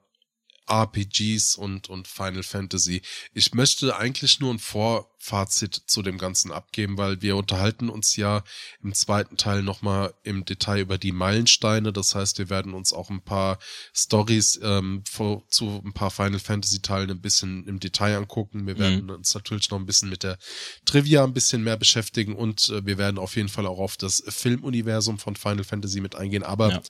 [0.70, 3.02] RPGs und, und Final Fantasy?
[3.34, 8.44] Ich möchte eigentlich nur ein Vorfazit zu dem Ganzen abgeben, weil wir unterhalten uns ja
[8.82, 11.94] im zweiten Teil nochmal im Detail über die Meilensteine.
[11.94, 13.60] Das heißt, wir werden uns auch ein paar
[13.94, 15.04] Stories ähm,
[15.50, 18.68] zu ein paar Final Fantasy Teilen ein bisschen im Detail angucken.
[18.68, 20.38] Wir werden uns natürlich noch ein bisschen mit der
[20.86, 24.24] Trivia ein bisschen mehr beschäftigen und äh, wir werden auf jeden Fall auch auf das
[24.28, 26.44] Filmuniversum von Final Fantasy mit eingehen.
[26.44, 26.82] Aber Ja.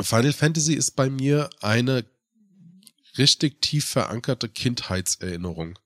[0.00, 2.04] Final Fantasy ist bei mir eine
[3.18, 5.78] richtig tief verankerte Kindheitserinnerung.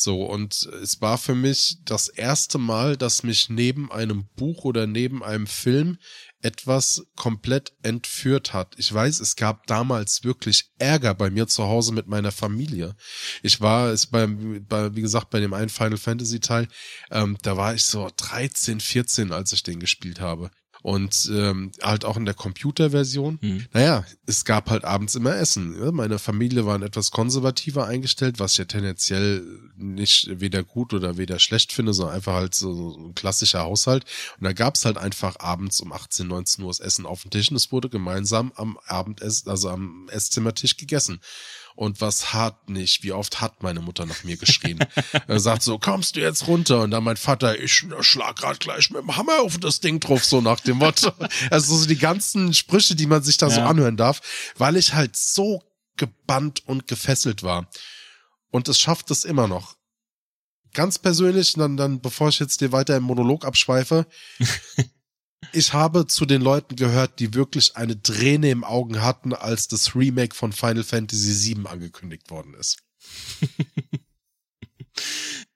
[0.00, 4.86] So, und es war für mich das erste Mal, dass mich neben einem Buch oder
[4.86, 5.98] neben einem Film
[6.40, 8.76] etwas komplett entführt hat.
[8.78, 12.94] Ich weiß, es gab damals wirklich Ärger bei mir zu Hause mit meiner Familie.
[13.42, 16.68] Ich war es beim, bei, wie gesagt, bei dem einen Final Fantasy Teil,
[17.10, 20.52] ähm, da war ich so 13, 14, als ich den gespielt habe.
[20.88, 23.38] Und ähm, halt auch in der Computerversion.
[23.42, 23.66] Mhm.
[23.74, 25.78] Naja, es gab halt abends immer Essen.
[25.78, 25.92] Ja?
[25.92, 29.44] Meine Familie war etwas konservativer eingestellt, was ich ja tendenziell
[29.76, 34.06] nicht weder gut oder weder schlecht finde, sondern einfach halt so, ein klassischer Haushalt.
[34.40, 37.50] Und da gab's halt einfach abends um 18, 19 Uhr das Essen auf dem Tisch
[37.50, 41.20] und es wurde gemeinsam am Abendessen, also am Esszimmertisch gegessen
[41.78, 44.80] und was hat nicht, wie oft hat meine Mutter nach mir geschrien.
[45.28, 46.80] er sagt so, kommst du jetzt runter?
[46.80, 50.24] Und dann mein Vater, ich schlag grad gleich mit dem Hammer auf das Ding drauf,
[50.24, 51.12] so nach dem Motto.
[51.50, 53.54] Also so die ganzen Sprüche, die man sich da ja.
[53.54, 54.20] so anhören darf,
[54.56, 55.62] weil ich halt so
[55.96, 57.68] gebannt und gefesselt war.
[58.50, 59.76] Und es schafft es immer noch.
[60.72, 64.06] Ganz persönlich, dann, dann, bevor ich jetzt dir weiter im Monolog abschweife,
[65.52, 69.94] ich habe zu den Leuten gehört, die wirklich eine Träne im Augen hatten, als das
[69.94, 72.78] Remake von Final Fantasy VII angekündigt worden ist.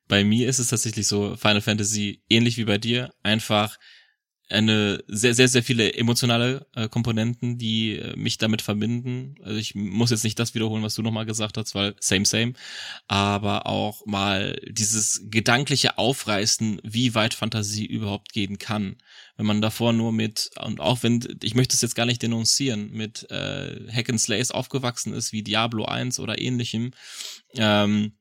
[0.09, 3.79] bei mir ist es tatsächlich so, Final Fantasy ähnlich wie bei dir, einfach
[4.53, 9.37] eine sehr, sehr, sehr viele emotionale äh, Komponenten, die äh, mich damit verbinden.
[9.43, 12.53] Also ich muss jetzt nicht das wiederholen, was du nochmal gesagt hast, weil same, same.
[13.09, 18.97] Aber auch mal dieses gedankliche Aufreißen, wie weit Fantasie überhaupt gehen kann.
[19.37, 22.91] Wenn man davor nur mit, und auch wenn, ich möchte es jetzt gar nicht denunzieren,
[22.93, 26.93] mit äh, Hack and Slays aufgewachsen ist, wie Diablo 1 oder ähnlichem,
[27.55, 28.13] ähm,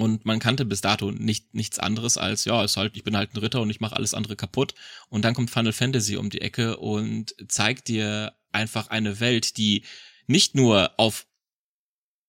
[0.00, 3.34] und man kannte bis dato nicht nichts anderes als ja, ist halt ich bin halt
[3.34, 4.74] ein Ritter und ich mache alles andere kaputt
[5.08, 9.84] und dann kommt Final Fantasy um die Ecke und zeigt dir einfach eine Welt, die
[10.26, 11.26] nicht nur auf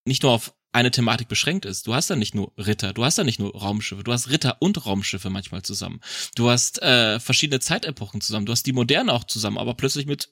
[0.06, 1.86] nicht nur auf eine Thematik beschränkt ist.
[1.86, 4.58] Du hast da nicht nur Ritter, du hast da nicht nur Raumschiffe, du hast Ritter
[4.62, 6.00] und Raumschiffe manchmal zusammen.
[6.36, 10.30] Du hast äh, verschiedene Zeitepochen zusammen, du hast die Moderne auch zusammen, aber plötzlich mit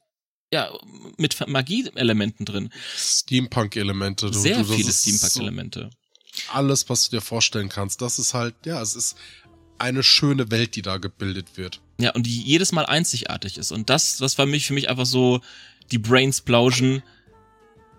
[0.51, 0.71] ja,
[1.17, 2.69] mit Magie-Elementen drin.
[2.95, 4.33] Steampunk-Elemente.
[4.33, 5.91] Sehr du, viele Steampunk-Elemente
[6.53, 8.01] alles, was du dir vorstellen kannst.
[8.01, 9.17] Das ist halt, ja, es ist
[9.77, 11.81] eine schöne Welt, die da gebildet wird.
[11.99, 13.71] Ja, und die jedes Mal einzigartig ist.
[13.71, 15.41] Und das, das war mich für mich einfach so
[15.91, 17.01] die Brainsplausion.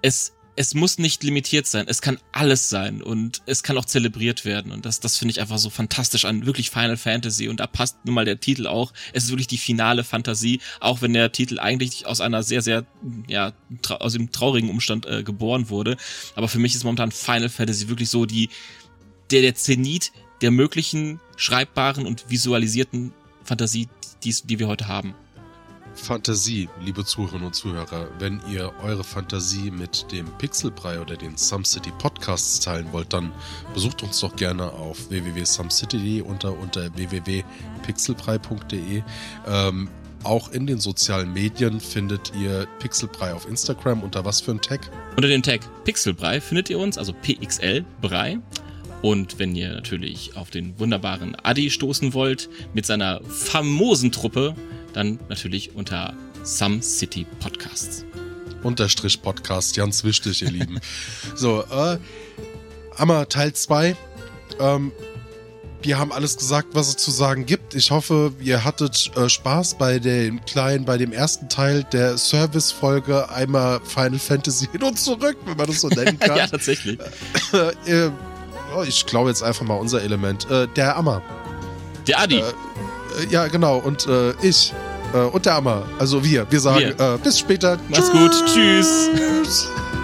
[0.02, 1.86] Es es muss nicht limitiert sein.
[1.88, 4.72] Es kann alles sein und es kann auch zelebriert werden.
[4.72, 7.48] Und das, das finde ich einfach so fantastisch an wirklich Final Fantasy.
[7.48, 8.92] Und da passt nun mal der Titel auch.
[9.14, 12.84] Es ist wirklich die finale Fantasie, auch wenn der Titel eigentlich aus einer sehr, sehr,
[13.26, 13.54] ja,
[13.88, 15.96] aus dem traurigen Umstand äh, geboren wurde.
[16.34, 18.50] Aber für mich ist momentan Final Fantasy wirklich so die,
[19.30, 23.88] der, der Zenit der möglichen schreibbaren und visualisierten Fantasie,
[24.24, 25.14] die, die wir heute haben.
[25.94, 31.90] Fantasie, liebe Zuhörerinnen und Zuhörer, wenn ihr eure Fantasie mit dem Pixelbrei oder den SumCity
[31.98, 33.32] Podcasts teilen wollt, dann
[33.74, 39.02] besucht uns doch gerne auf www.sumcity.de unter, unter www.pixelbrei.de.
[39.46, 39.90] Ähm,
[40.22, 44.02] auch in den sozialen Medien findet ihr Pixelbrei auf Instagram.
[44.02, 44.90] Unter was für ein Tag?
[45.16, 48.38] Unter dem Tag Pixelbrei findet ihr uns, also PXL Brei.
[49.02, 54.54] Und wenn ihr natürlich auf den wunderbaren Adi stoßen wollt, mit seiner famosen Truppe,
[54.92, 58.04] dann natürlich unter Some City Podcasts.
[58.62, 60.80] Unterstrich Podcast, ganz wichtig, ihr Lieben.
[61.34, 61.98] So, äh,
[62.96, 63.96] Hammer Teil 2.
[64.58, 64.92] Ähm,
[65.82, 67.74] wir haben alles gesagt, was es zu sagen gibt.
[67.74, 73.30] Ich hoffe, ihr hattet äh, Spaß bei dem kleinen, bei dem ersten Teil der Service-Folge
[73.30, 76.36] einmal Final Fantasy hin und zurück, wenn man das so nennen kann.
[76.36, 76.98] ja, tatsächlich.
[77.52, 78.10] Äh, äh,
[78.86, 80.50] ich glaube jetzt einfach mal unser Element.
[80.50, 81.22] Äh, der Ammer.
[82.06, 82.42] Der Adi.
[83.18, 83.78] Äh, ja, genau.
[83.78, 84.72] Und äh, ich.
[85.12, 85.84] Äh, und der Ammer.
[85.98, 86.46] Also wir.
[86.50, 87.14] Wir sagen wir.
[87.14, 87.78] Äh, bis später.
[87.88, 88.12] Mach's Tschüss.
[88.12, 88.46] gut.
[88.46, 89.68] Tschüss.